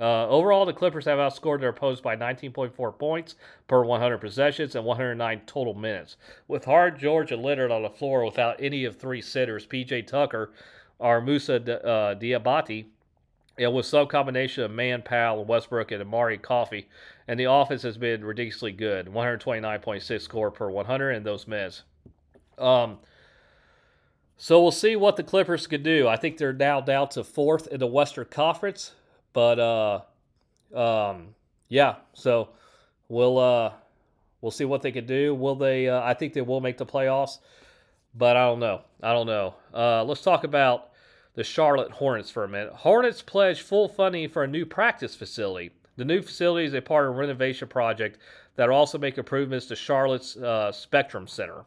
Uh, 0.00 0.28
overall, 0.28 0.66
the 0.66 0.72
Clippers 0.72 1.04
have 1.04 1.18
outscored 1.18 1.60
their 1.60 1.68
opponents 1.68 2.00
by 2.00 2.16
19.4 2.16 2.98
points 2.98 3.36
per 3.68 3.84
100 3.84 4.18
possessions 4.18 4.74
and 4.74 4.84
109 4.84 5.42
total 5.46 5.74
minutes. 5.74 6.16
With 6.48 6.64
Hard, 6.64 6.98
George, 6.98 7.30
and 7.30 7.42
Leonard 7.42 7.70
on 7.70 7.82
the 7.82 7.90
floor 7.90 8.24
without 8.24 8.60
any 8.60 8.84
of 8.84 8.96
three 8.96 9.22
sitters, 9.22 9.66
PJ 9.66 10.06
Tucker 10.06 10.52
or 10.98 11.20
Moussa 11.20 11.56
uh, 11.86 12.14
Diabate, 12.14 12.86
and 13.56 13.72
with 13.72 13.86
some 13.86 14.08
combination 14.08 14.64
of 14.64 14.70
Mann, 14.72 15.02
Powell, 15.02 15.44
Westbrook, 15.44 15.92
and 15.92 16.02
Amir 16.02 16.38
Coffey, 16.38 16.88
and 17.28 17.38
the 17.38 17.44
offense 17.44 17.82
has 17.82 17.96
been 17.96 18.24
ridiculously 18.24 18.72
good 18.72 19.06
129.6 19.06 20.20
score 20.20 20.50
per 20.50 20.68
100 20.70 21.12
in 21.12 21.22
those 21.22 21.46
minutes. 21.46 21.82
Um, 22.58 22.98
So 24.36 24.60
we'll 24.60 24.72
see 24.72 24.96
what 24.96 25.14
the 25.16 25.22
Clippers 25.22 25.68
can 25.68 25.82
do. 25.84 26.08
I 26.08 26.16
think 26.16 26.38
they're 26.38 26.52
now 26.52 26.80
down 26.80 27.08
to 27.10 27.22
fourth 27.22 27.68
in 27.68 27.78
the 27.78 27.86
Western 27.86 28.26
Conference, 28.26 28.92
but 29.34 29.58
uh, 29.58 30.00
um, 30.74 31.34
yeah. 31.68 31.96
So 32.14 32.48
we'll 33.10 33.38
uh, 33.38 33.72
we'll 34.40 34.50
see 34.50 34.64
what 34.64 34.80
they 34.80 34.92
can 34.92 35.04
do. 35.04 35.34
Will 35.34 35.56
they? 35.56 35.90
Uh, 35.90 36.00
I 36.02 36.14
think 36.14 36.32
they 36.32 36.40
will 36.40 36.62
make 36.62 36.78
the 36.78 36.86
playoffs, 36.86 37.40
but 38.14 38.38
I 38.38 38.46
don't 38.46 38.60
know. 38.60 38.80
I 39.02 39.12
don't 39.12 39.26
know. 39.26 39.54
Uh, 39.74 40.02
let's 40.04 40.22
talk 40.22 40.44
about 40.44 40.88
the 41.34 41.44
Charlotte 41.44 41.90
Hornets 41.90 42.30
for 42.30 42.44
a 42.44 42.48
minute. 42.48 42.72
Hornets 42.72 43.20
pledged 43.20 43.62
full 43.62 43.88
funding 43.88 44.30
for 44.30 44.44
a 44.44 44.48
new 44.48 44.64
practice 44.64 45.14
facility. 45.14 45.72
The 45.96 46.04
new 46.04 46.22
facility 46.22 46.66
is 46.66 46.74
a 46.74 46.80
part 46.80 47.06
of 47.06 47.14
a 47.14 47.18
renovation 47.18 47.68
project 47.68 48.18
that 48.56 48.68
will 48.68 48.76
also 48.76 48.98
make 48.98 49.18
improvements 49.18 49.66
to 49.66 49.76
Charlotte's 49.76 50.36
uh, 50.36 50.70
Spectrum 50.72 51.26
Center. 51.26 51.64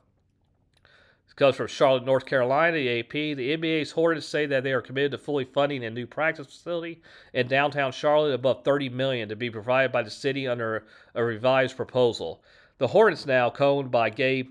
Comes 1.37 1.55
from 1.55 1.67
Charlotte, 1.67 2.03
North 2.03 2.25
Carolina, 2.25 2.77
the 2.77 2.99
AP. 2.99 3.11
The 3.11 3.55
NBA's 3.55 3.91
Hornets 3.91 4.25
say 4.25 4.47
that 4.47 4.63
they 4.63 4.73
are 4.73 4.81
committed 4.81 5.11
to 5.11 5.19
fully 5.19 5.45
funding 5.45 5.85
a 5.85 5.89
new 5.91 6.07
practice 6.07 6.47
facility 6.47 6.99
in 7.31 7.47
downtown 7.47 7.91
Charlotte 7.91 8.33
above 8.33 8.63
30 8.63 8.89
million, 8.89 9.29
to 9.29 9.35
be 9.35 9.51
provided 9.51 9.91
by 9.91 10.01
the 10.01 10.09
city 10.09 10.47
under 10.47 10.87
a 11.13 11.23
revised 11.23 11.77
proposal. 11.77 12.43
The 12.79 12.87
Hornets 12.87 13.27
now, 13.27 13.51
coached 13.51 13.91
by 13.91 14.09
Gabe 14.09 14.49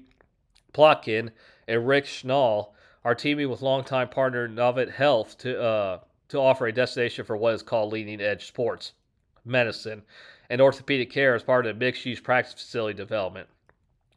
Plotkin 0.73 1.33
and 1.67 1.89
Rick 1.89 2.05
Schnall, 2.05 2.69
are 3.05 3.17
teaming 3.17 3.51
with 3.51 3.63
longtime 3.63 4.11
partner 4.11 4.49
Novant 4.49 4.93
Health 4.93 5.37
to 5.39 5.61
uh, 5.61 5.99
to 6.29 6.39
offer 6.39 6.69
a 6.69 6.73
destination 6.73 7.25
for 7.25 7.37
what 7.37 7.55
is 7.55 7.63
called 7.65 7.93
leading 7.93 8.21
edge 8.21 8.47
sports 8.47 8.93
medicine 9.45 10.03
and 10.51 10.61
orthopedic 10.61 11.11
care 11.11 11.35
as 11.35 11.43
part 11.43 11.67
of 11.67 11.75
the 11.75 11.85
mixed 11.85 12.07
use 12.07 12.21
practice 12.21 12.55
facility 12.55 12.97
development. 12.97 13.49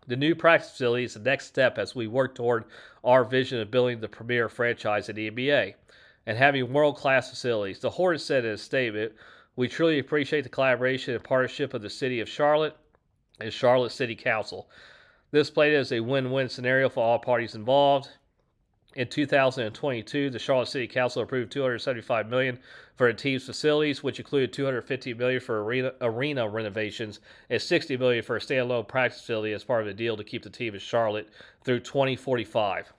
The 0.10 0.16
new 0.16 0.34
practice 0.34 0.72
facility 0.72 1.04
is 1.04 1.14
the 1.14 1.20
next 1.20 1.46
step 1.46 1.78
as 1.78 1.94
we 1.94 2.08
work 2.08 2.34
toward 2.34 2.66
our 3.04 3.24
vision 3.24 3.60
of 3.60 3.70
building 3.70 4.00
the 4.00 4.10
premier 4.10 4.50
franchise 4.50 5.08
in 5.08 5.16
the 5.16 5.30
NBA 5.30 5.76
and 6.26 6.36
having 6.36 6.74
world 6.74 6.96
class 6.96 7.30
facilities. 7.30 7.78
The 7.78 7.92
Hornets 7.92 8.24
said 8.24 8.44
in 8.44 8.54
a 8.54 8.58
statement, 8.58 9.14
We 9.56 9.68
truly 9.68 10.00
appreciate 10.00 10.42
the 10.42 10.50
collaboration 10.50 11.14
and 11.14 11.24
partnership 11.24 11.76
of 11.76 11.84
the 11.84 11.92
City 11.92 12.22
of 12.22 12.28
Charlotte 12.28 12.76
and 13.40 13.54
Charlotte 13.54 13.92
City 13.92 14.16
Council. 14.16 14.68
This 15.30 15.52
played 15.52 15.76
as 15.76 15.92
a 15.92 16.00
win 16.00 16.32
win 16.32 16.50
scenario 16.50 16.90
for 16.90 17.04
all 17.04 17.20
parties 17.20 17.54
involved. 17.54 18.10
In 19.00 19.08
2022, 19.08 20.30
the 20.30 20.38
Charlotte 20.38 20.68
City 20.68 20.86
Council 20.86 21.22
approved 21.22 21.54
275 21.54 22.28
million 22.28 22.60
for 22.98 23.08
the 23.08 23.18
team's 23.18 23.46
facilities, 23.46 24.04
which 24.04 24.20
included 24.20 24.52
250 24.52 25.14
million 25.14 25.40
for 25.40 25.64
arena, 25.64 25.94
arena 26.02 26.50
renovations 26.50 27.22
and 27.50 27.62
60 27.62 27.96
million 27.96 28.22
for 28.22 28.36
a 28.36 28.42
standalone 28.42 28.86
practice 28.86 29.22
facility 29.22 29.54
as 29.54 29.64
part 29.64 29.80
of 29.80 29.88
the 29.88 29.94
deal 29.94 30.18
to 30.18 30.24
keep 30.26 30.44
the 30.44 30.50
team 30.50 30.74
in 30.74 30.82
Charlotte 30.82 31.30
through 31.64 31.80
2045. 31.80 32.92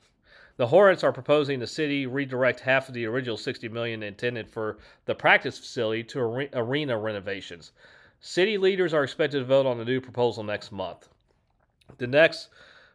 The 0.57 0.69
Hornets 0.69 1.05
are 1.05 1.13
proposing 1.13 1.59
the 1.59 1.67
city 1.67 2.07
redirect 2.07 2.61
half 2.61 2.89
of 2.89 2.95
the 2.95 3.05
original 3.05 3.37
60 3.37 3.69
million 3.69 4.03
intended 4.03 4.49
for 4.49 4.79
the 5.05 5.15
practice 5.15 5.59
facility 5.59 6.03
to 6.05 6.49
arena 6.55 6.97
renovations. 6.97 7.73
City 8.23 8.57
leaders 8.57 8.95
are 8.95 9.05
expected 9.05 9.41
to 9.41 9.45
vote 9.45 9.67
on 9.67 9.77
the 9.77 9.85
new 9.85 10.01
proposal 10.01 10.45
next 10.45 10.73
month. 10.73 11.11
The 11.99 12.07
next 12.07 12.49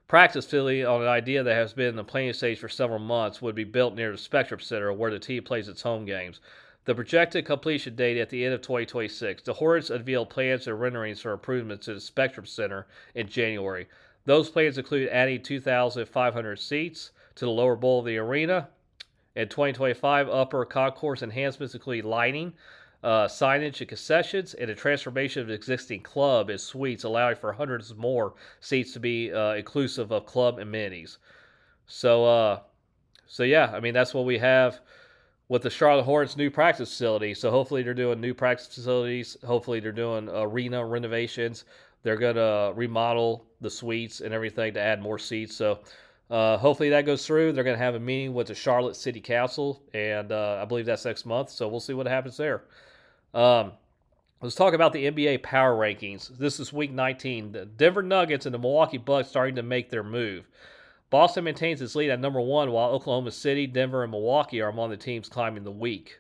practice 0.08 0.46
facility 0.46 0.84
on 0.84 1.02
an 1.02 1.08
idea 1.08 1.44
that 1.44 1.56
has 1.56 1.74
been 1.74 1.88
in 1.88 1.96
the 1.96 2.04
planning 2.04 2.34
stage 2.34 2.60
for 2.60 2.70
several 2.70 3.00
months 3.00 3.42
would 3.42 3.56
be 3.56 3.64
built 3.64 3.96
near 3.96 4.12
the 4.12 4.18
Spectrum 4.18 4.60
Center 4.60 4.94
where 4.94 5.12
the 5.12 5.20
team 5.20 5.44
plays 5.44 5.68
its 5.68 5.82
home 5.82 6.06
games. 6.06 6.40
The 6.86 6.94
projected 6.94 7.46
completion 7.46 7.96
date 7.96 8.20
at 8.20 8.30
the 8.30 8.46
end 8.46 8.54
of 8.54 8.62
2026. 8.62 9.42
The 9.42 9.54
Hornets 9.54 9.90
unveiled 9.90 10.30
plans 10.30 10.68
and 10.68 10.80
renderings 10.80 11.20
for 11.20 11.32
improvements 11.32 11.86
to 11.86 11.96
the 11.96 12.00
Spectrum 12.00 12.46
Center 12.46 12.86
in 13.16 13.28
January. 13.28 13.88
Those 14.26 14.52
plans 14.52 14.78
include 14.78 15.10
adding 15.10 15.42
2,500 15.42 16.60
seats 16.60 17.12
to 17.36 17.46
the 17.46 17.52
lower 17.52 17.76
bowl 17.76 18.00
of 18.00 18.06
the 18.06 18.18
arena. 18.18 18.70
In 19.36 19.50
2025, 19.50 20.30
upper 20.30 20.64
concourse 20.66 21.24
enhancements 21.24 21.74
include 21.74 22.06
lighting, 22.06 22.54
uh, 23.06 23.28
signage 23.28 23.80
and 23.82 23.88
concessions, 23.88 24.56
and 24.56 24.72
a 24.72 24.76
transformation 24.76 25.40
of 25.40 25.48
the 25.48 25.54
existing 25.54 26.02
club 26.02 26.50
as 26.50 26.64
suites, 26.64 27.04
allowing 27.04 27.36
for 27.36 27.54
hundreds 27.54 27.94
more 27.94 28.34
seats 28.62 28.94
to 28.94 29.00
be 29.00 29.32
uh, 29.32 29.54
inclusive 29.54 30.12
of 30.12 30.26
club 30.26 30.58
amenities. 30.58 31.20
So, 31.86 32.26
uh, 32.26 32.60
so 33.28 33.44
yeah, 33.44 33.72
I 33.72 33.80
mean 33.80 33.94
that's 33.94 34.16
what 34.16 34.26
we 34.26 34.40
have 34.40 34.80
with 35.50 35.62
the 35.62 35.70
Charlotte 35.70 36.06
Hornets 36.06 36.36
new 36.36 36.50
practice 36.50 36.90
facility. 36.90 37.36
So 37.36 37.52
hopefully 37.52 37.84
they're 37.84 37.94
doing 37.94 38.20
new 38.20 38.34
practice 38.34 38.66
facilities. 38.66 39.38
Hopefully 39.46 39.80
they're 39.80 39.92
doing 39.92 40.28
arena 40.28 40.84
renovations. 40.84 41.66
They're 42.02 42.18
gonna 42.18 42.74
remodel 42.74 43.46
the 43.62 43.70
suites 43.70 44.22
and 44.22 44.34
everything 44.34 44.74
to 44.74 44.82
add 44.82 45.00
more 45.02 45.20
seats. 45.20 45.56
So. 45.56 45.80
Uh, 46.28 46.58
hopefully 46.58 46.90
that 46.90 47.06
goes 47.06 47.24
through. 47.24 47.52
They're 47.52 47.64
going 47.64 47.78
to 47.78 47.84
have 47.84 47.94
a 47.94 48.00
meeting 48.00 48.34
with 48.34 48.48
the 48.48 48.56
Charlotte 48.56 48.96
City 48.96 49.22
Council, 49.22 49.84
and 49.94 50.32
uh, 50.32 50.58
I 50.60 50.66
believe 50.66 50.88
that's 50.88 51.06
next 51.06 51.24
month. 51.24 51.52
So 51.52 51.68
we'll 51.68 51.80
see 51.80 51.94
what 51.94 52.08
happens 52.08 52.36
there. 52.36 52.64
Um, 53.36 53.74
let's 54.42 54.56
talk 54.56 54.74
about 54.74 54.94
the 54.94 55.12
NBA 55.12 55.44
power 55.44 55.76
rankings. 55.76 56.36
This 56.38 56.58
is 56.58 56.72
week 56.72 56.94
19. 56.94 57.52
The 57.52 57.66
Denver 57.66 58.02
Nuggets 58.02 58.46
and 58.46 58.56
the 58.56 58.60
Milwaukee 58.60 58.98
Bucks 58.98 59.28
starting 59.28 59.56
to 59.56 59.64
make 59.64 59.90
their 59.90 60.06
move. 60.06 60.48
Boston 61.10 61.44
maintains 61.44 61.82
its 61.82 61.96
lead 61.96 62.10
at 62.10 62.22
number 62.22 62.40
one, 62.40 62.72
while 62.72 62.92
Oklahoma 62.92 63.32
City, 63.32 63.68
Denver, 63.68 64.04
and 64.04 64.12
Milwaukee 64.12 64.62
are 64.62 64.70
among 64.70 64.90
the 64.90 64.98
teams 64.98 65.28
climbing 65.28 65.66
the 65.66 65.72
week. 65.72 66.20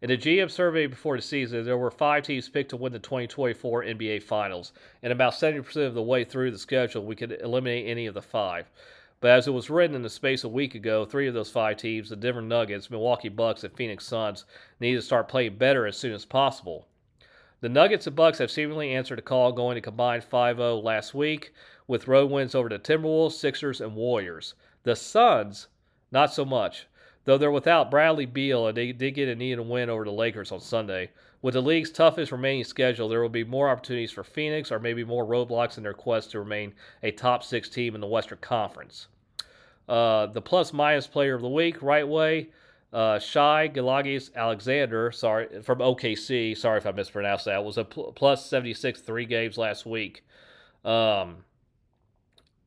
In 0.00 0.08
the 0.08 0.16
GM 0.16 0.50
survey 0.50 0.86
before 0.86 1.16
the 1.16 1.22
season, 1.22 1.64
there 1.64 1.76
were 1.76 1.90
five 1.90 2.22
teams 2.22 2.48
picked 2.48 2.70
to 2.70 2.76
win 2.78 2.92
the 2.92 2.98
2024 2.98 3.84
NBA 3.84 4.22
Finals, 4.22 4.72
and 5.02 5.12
about 5.12 5.34
70% 5.34 5.86
of 5.86 5.94
the 5.94 6.02
way 6.02 6.24
through 6.24 6.50
the 6.50 6.58
schedule, 6.58 7.04
we 7.04 7.16
could 7.16 7.32
eliminate 7.42 7.86
any 7.86 8.06
of 8.06 8.14
the 8.14 8.22
five. 8.22 8.70
But 9.20 9.32
as 9.32 9.48
it 9.48 9.52
was 9.52 9.68
written 9.68 9.96
in 9.96 10.02
the 10.02 10.10
space 10.10 10.44
a 10.44 10.48
week 10.48 10.76
ago, 10.76 11.04
three 11.04 11.26
of 11.26 11.34
those 11.34 11.50
five 11.50 11.76
teams, 11.76 12.08
the 12.08 12.14
Denver 12.14 12.40
Nuggets, 12.40 12.88
Milwaukee 12.88 13.28
Bucks, 13.28 13.64
and 13.64 13.74
Phoenix 13.74 14.06
Suns, 14.06 14.44
need 14.78 14.94
to 14.94 15.02
start 15.02 15.28
playing 15.28 15.56
better 15.56 15.86
as 15.86 15.96
soon 15.96 16.12
as 16.12 16.24
possible. 16.24 16.86
The 17.60 17.68
Nuggets 17.68 18.06
and 18.06 18.14
Bucks 18.14 18.38
have 18.38 18.52
seemingly 18.52 18.90
answered 18.90 19.18
a 19.18 19.22
call 19.22 19.50
going 19.50 19.74
to 19.74 19.80
combine 19.80 20.20
5 20.20 20.56
0 20.58 20.76
last 20.76 21.14
week, 21.14 21.52
with 21.88 22.06
road 22.06 22.30
wins 22.30 22.54
over 22.54 22.68
the 22.68 22.78
Timberwolves, 22.78 23.32
Sixers, 23.32 23.80
and 23.80 23.96
Warriors. 23.96 24.54
The 24.84 24.94
Suns, 24.94 25.66
not 26.12 26.32
so 26.32 26.44
much, 26.44 26.86
though 27.24 27.36
they're 27.36 27.50
without 27.50 27.90
Bradley 27.90 28.26
Beal 28.26 28.68
and 28.68 28.76
they 28.76 28.92
did 28.92 29.10
get 29.16 29.28
a 29.28 29.34
needed 29.34 29.60
win 29.62 29.90
over 29.90 30.04
the 30.04 30.12
Lakers 30.12 30.52
on 30.52 30.60
Sunday. 30.60 31.10
With 31.40 31.54
the 31.54 31.62
league's 31.62 31.90
toughest 31.90 32.32
remaining 32.32 32.64
schedule, 32.64 33.08
there 33.08 33.22
will 33.22 33.28
be 33.28 33.44
more 33.44 33.68
opportunities 33.68 34.10
for 34.10 34.24
Phoenix, 34.24 34.72
or 34.72 34.80
maybe 34.80 35.04
more 35.04 35.24
roadblocks 35.24 35.76
in 35.76 35.84
their 35.84 35.94
quest 35.94 36.32
to 36.32 36.40
remain 36.40 36.74
a 37.02 37.12
top 37.12 37.44
six 37.44 37.68
team 37.68 37.94
in 37.94 38.00
the 38.00 38.08
Western 38.08 38.38
Conference. 38.38 39.06
Uh, 39.88 40.26
the 40.26 40.42
plus 40.42 40.72
minus 40.72 41.06
player 41.06 41.34
of 41.34 41.42
the 41.42 41.48
week, 41.48 41.80
right 41.80 42.06
way, 42.06 42.48
uh, 42.92 43.18
Shai 43.18 43.68
Gilgeous 43.68 44.30
Alexander, 44.34 45.12
sorry, 45.12 45.62
from 45.62 45.78
OKC, 45.78 46.56
sorry 46.56 46.78
if 46.78 46.86
I 46.86 46.90
mispronounced 46.90 47.44
that, 47.44 47.64
was 47.64 47.78
a 47.78 47.84
pl- 47.84 48.12
plus 48.12 48.46
76 48.46 49.00
three 49.00 49.24
games 49.24 49.56
last 49.56 49.86
week. 49.86 50.24
Um, 50.84 51.44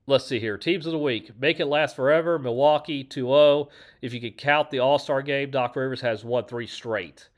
let's 0.07 0.25
see 0.25 0.39
here. 0.39 0.57
Teams 0.57 0.85
of 0.85 0.91
the 0.91 0.97
week. 0.97 1.31
Make 1.39 1.59
it 1.59 1.65
last 1.65 1.95
forever. 1.95 2.37
Milwaukee 2.39 3.03
2 3.03 3.25
0. 3.25 3.69
If 4.01 4.13
you 4.13 4.21
could 4.21 4.37
count 4.37 4.69
the 4.69 4.79
All 4.79 4.99
Star 4.99 5.21
game, 5.21 5.51
Doc 5.51 5.75
Rivers 5.75 6.01
has 6.01 6.23
won 6.23 6.45
three 6.45 6.67
straight. 6.67 7.29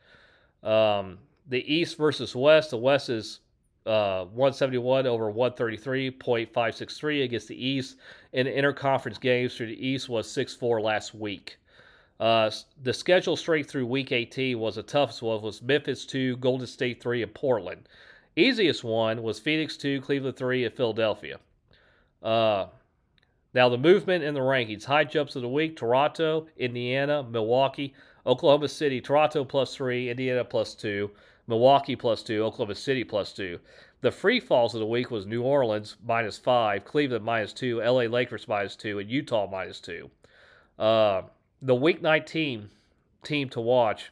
Um, 0.64 1.20
the 1.48 1.74
East 1.74 1.98
versus 1.98 2.36
West. 2.36 2.72
The 2.72 2.78
West 2.78 3.10
is 3.10 3.42
uh, 3.86 4.26
171 4.26 5.06
over 5.06 5.32
133.563 5.32 7.24
against 7.24 7.48
the 7.48 7.66
East. 7.66 7.98
In 8.32 8.48
interconference 8.48 9.20
games 9.20 9.56
through 9.56 9.68
the 9.68 9.88
East 9.88 10.10
was 10.10 10.30
6 10.32 10.56
4 10.56 10.82
last 10.82 11.14
week. 11.14 11.58
Uh, 12.20 12.50
the 12.84 12.94
schedule 12.94 13.36
straight 13.36 13.68
through 13.68 13.86
week 13.86 14.12
18 14.12 14.58
was 14.60 14.76
the 14.76 14.84
toughest 14.84 15.22
one 15.22 15.42
was 15.42 15.62
Memphis 15.62 16.06
2, 16.06 16.38
Golden 16.38 16.68
State 16.68 17.02
3, 17.02 17.24
and 17.24 17.34
Portland. 17.34 17.90
Easiest 18.36 18.84
one 18.84 19.22
was 19.22 19.40
Phoenix 19.40 19.76
2, 19.78 20.02
Cleveland 20.02 20.38
3, 20.38 20.66
and 20.66 20.74
Philadelphia. 20.74 21.40
Uh, 22.22 22.68
now 23.54 23.70
the 23.70 23.78
movement 23.78 24.24
in 24.24 24.34
the 24.34 24.40
rankings. 24.40 24.86
High 24.86 25.04
jumps 25.04 25.36
of 25.36 25.42
the 25.42 25.50
week, 25.50 25.76
Toronto, 25.76 26.48
Indiana, 26.58 27.24
Milwaukee, 27.24 27.94
Oklahoma 28.26 28.68
City, 28.68 29.02
Toronto 29.02 29.44
plus 29.44 29.76
three, 29.76 30.10
Indiana 30.10 30.46
plus 30.46 30.76
two, 30.76 31.12
Milwaukee 31.48 31.96
plus 31.96 32.24
two, 32.24 32.44
Oklahoma 32.44 32.76
City 32.76 33.04
plus 33.04 33.34
two. 33.34 33.60
The 34.02 34.12
free 34.12 34.40
falls 34.40 34.74
of 34.74 34.80
the 34.80 34.86
week 34.86 35.12
was 35.12 35.26
New 35.26 35.44
Orleans 35.44 35.98
minus 36.06 36.38
five, 36.38 36.86
Cleveland 36.86 37.26
minus 37.26 37.54
two, 37.54 37.80
LA 37.80 38.04
Lakers 38.04 38.48
minus 38.48 38.76
two, 38.76 39.00
and 39.00 39.10
Utah 39.10 39.48
minus 39.48 39.80
two. 39.80 40.10
Uh, 40.80 41.24
the 41.62 41.76
week 41.76 42.02
19 42.02 42.70
team 43.24 43.50
to 43.50 43.62
watch 43.62 44.12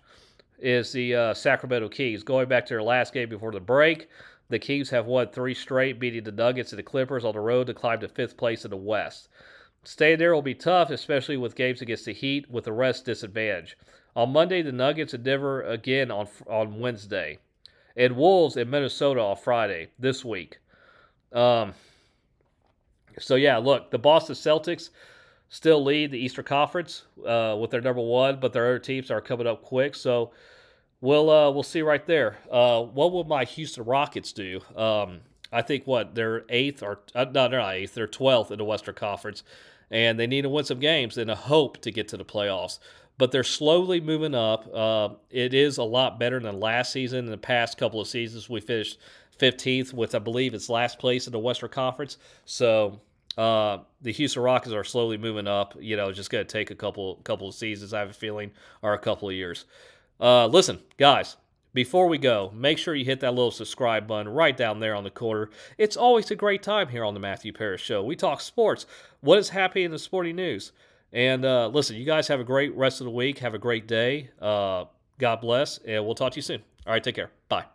is 0.59 0.91
the 0.91 1.15
uh, 1.15 1.33
Sacramento 1.33 1.89
Kings. 1.89 2.23
Going 2.23 2.47
back 2.47 2.65
to 2.65 2.73
their 2.73 2.83
last 2.83 3.13
game 3.13 3.29
before 3.29 3.51
the 3.51 3.59
break, 3.59 4.09
the 4.49 4.59
Kings 4.59 4.89
have 4.89 5.05
won 5.05 5.29
three 5.29 5.53
straight, 5.53 5.99
beating 5.99 6.23
the 6.23 6.31
Nuggets 6.31 6.71
and 6.71 6.79
the 6.79 6.83
Clippers 6.83 7.25
on 7.25 7.33
the 7.33 7.39
road 7.39 7.67
to 7.67 7.73
climb 7.73 7.99
to 8.01 8.07
fifth 8.07 8.37
place 8.37 8.63
in 8.63 8.71
the 8.71 8.77
West. 8.77 9.29
Staying 9.83 10.19
there 10.19 10.33
will 10.33 10.41
be 10.41 10.53
tough, 10.53 10.91
especially 10.91 11.37
with 11.37 11.55
games 11.55 11.81
against 11.81 12.05
the 12.05 12.13
Heat 12.13 12.49
with 12.51 12.65
the 12.65 12.71
rest 12.71 13.05
disadvantage. 13.05 13.77
On 14.15 14.31
Monday, 14.31 14.61
the 14.61 14.71
Nuggets 14.71 15.13
and 15.13 15.23
Denver 15.23 15.61
again 15.61 16.11
on 16.11 16.27
on 16.47 16.79
Wednesday, 16.79 17.39
and 17.95 18.17
Wolves 18.17 18.57
in 18.57 18.69
Minnesota 18.69 19.21
on 19.21 19.37
Friday 19.37 19.89
this 19.97 20.25
week. 20.25 20.59
Um, 21.31 21.73
so 23.19 23.35
yeah, 23.35 23.57
look, 23.57 23.91
the 23.91 23.97
Boston 23.99 24.35
Celtics 24.35 24.89
still 25.49 25.83
lead 25.83 26.11
the 26.11 26.19
Eastern 26.19 26.45
Conference 26.45 27.03
uh, 27.25 27.57
with 27.59 27.71
their 27.71 27.81
number 27.81 28.01
one, 28.01 28.39
but 28.39 28.53
their 28.53 28.65
other 28.65 28.79
teams 28.79 29.11
are 29.11 29.21
coming 29.21 29.47
up 29.47 29.61
quick. 29.61 29.95
So 29.95 30.31
we'll 30.99 31.29
uh, 31.29 31.51
we'll 31.51 31.63
see 31.63 31.81
right 31.81 32.05
there. 32.05 32.37
Uh, 32.51 32.81
what 32.81 33.11
will 33.11 33.23
my 33.23 33.45
Houston 33.45 33.85
Rockets 33.85 34.33
do? 34.33 34.61
Um, 34.75 35.21
I 35.53 35.61
think 35.61 35.87
what 35.87 36.15
they're 36.15 36.43
eighth 36.49 36.83
or 36.83 36.99
uh, 37.15 37.25
no, 37.25 37.47
they're 37.47 37.59
not 37.59 37.75
eighth. 37.75 37.93
They're 37.93 38.07
twelfth 38.07 38.51
in 38.51 38.57
the 38.57 38.65
Western 38.65 38.95
Conference, 38.95 39.43
and 39.89 40.19
they 40.19 40.27
need 40.27 40.43
to 40.43 40.49
win 40.49 40.65
some 40.65 40.79
games 40.79 41.17
in 41.17 41.29
a 41.29 41.35
hope 41.35 41.81
to 41.81 41.91
get 41.91 42.07
to 42.09 42.17
the 42.17 42.25
playoffs. 42.25 42.79
But 43.21 43.31
they're 43.31 43.43
slowly 43.43 44.01
moving 44.01 44.33
up. 44.33 44.67
Uh, 44.73 45.09
it 45.29 45.53
is 45.53 45.77
a 45.77 45.83
lot 45.83 46.19
better 46.19 46.39
than 46.39 46.59
last 46.59 46.91
season. 46.91 47.25
In 47.25 47.29
the 47.29 47.37
past 47.37 47.77
couple 47.77 48.01
of 48.01 48.07
seasons, 48.07 48.49
we 48.49 48.61
finished 48.61 48.97
15th 49.37 49.93
with 49.93 50.15
I 50.15 50.17
believe 50.17 50.55
it's 50.55 50.69
last 50.69 50.97
place 50.97 51.27
in 51.27 51.31
the 51.31 51.37
Western 51.37 51.69
Conference. 51.69 52.17
So 52.45 52.99
uh, 53.37 53.77
the 54.01 54.11
Houston 54.11 54.41
Rockets 54.41 54.73
are 54.73 54.83
slowly 54.83 55.19
moving 55.19 55.47
up. 55.47 55.75
You 55.79 55.97
know, 55.97 56.11
just 56.11 56.31
going 56.31 56.43
to 56.43 56.51
take 56.51 56.71
a 56.71 56.75
couple 56.75 57.17
couple 57.17 57.47
of 57.47 57.53
seasons. 57.53 57.93
I 57.93 57.99
have 57.99 58.09
a 58.09 58.13
feeling, 58.13 58.53
or 58.81 58.95
a 58.95 58.97
couple 58.97 59.29
of 59.29 59.35
years. 59.35 59.65
Uh, 60.19 60.47
listen, 60.47 60.79
guys. 60.97 61.37
Before 61.75 62.07
we 62.07 62.17
go, 62.17 62.51
make 62.55 62.79
sure 62.79 62.95
you 62.95 63.05
hit 63.05 63.19
that 63.19 63.35
little 63.35 63.51
subscribe 63.51 64.07
button 64.07 64.33
right 64.33 64.57
down 64.57 64.79
there 64.79 64.95
on 64.95 65.03
the 65.03 65.11
corner. 65.11 65.51
It's 65.77 65.95
always 65.95 66.31
a 66.31 66.35
great 66.35 66.63
time 66.63 66.87
here 66.87 67.05
on 67.05 67.13
the 67.13 67.19
Matthew 67.19 67.53
Paris 67.53 67.81
Show. 67.81 68.03
We 68.03 68.15
talk 68.15 68.41
sports, 68.41 68.87
what 69.21 69.37
is 69.37 69.49
happening 69.49 69.85
in 69.85 69.91
the 69.91 69.99
sporting 69.99 70.37
news. 70.37 70.71
And 71.13 71.43
uh, 71.45 71.67
listen, 71.67 71.95
you 71.97 72.05
guys 72.05 72.27
have 72.27 72.39
a 72.39 72.43
great 72.43 72.75
rest 72.75 73.01
of 73.01 73.05
the 73.05 73.11
week. 73.11 73.39
Have 73.39 73.53
a 73.53 73.59
great 73.59 73.87
day. 73.87 74.29
Uh, 74.41 74.85
God 75.19 75.41
bless, 75.41 75.77
and 75.79 76.05
we'll 76.05 76.15
talk 76.15 76.31
to 76.33 76.37
you 76.37 76.41
soon. 76.41 76.61
All 76.85 76.93
right, 76.93 77.03
take 77.03 77.15
care. 77.15 77.31
Bye. 77.49 77.65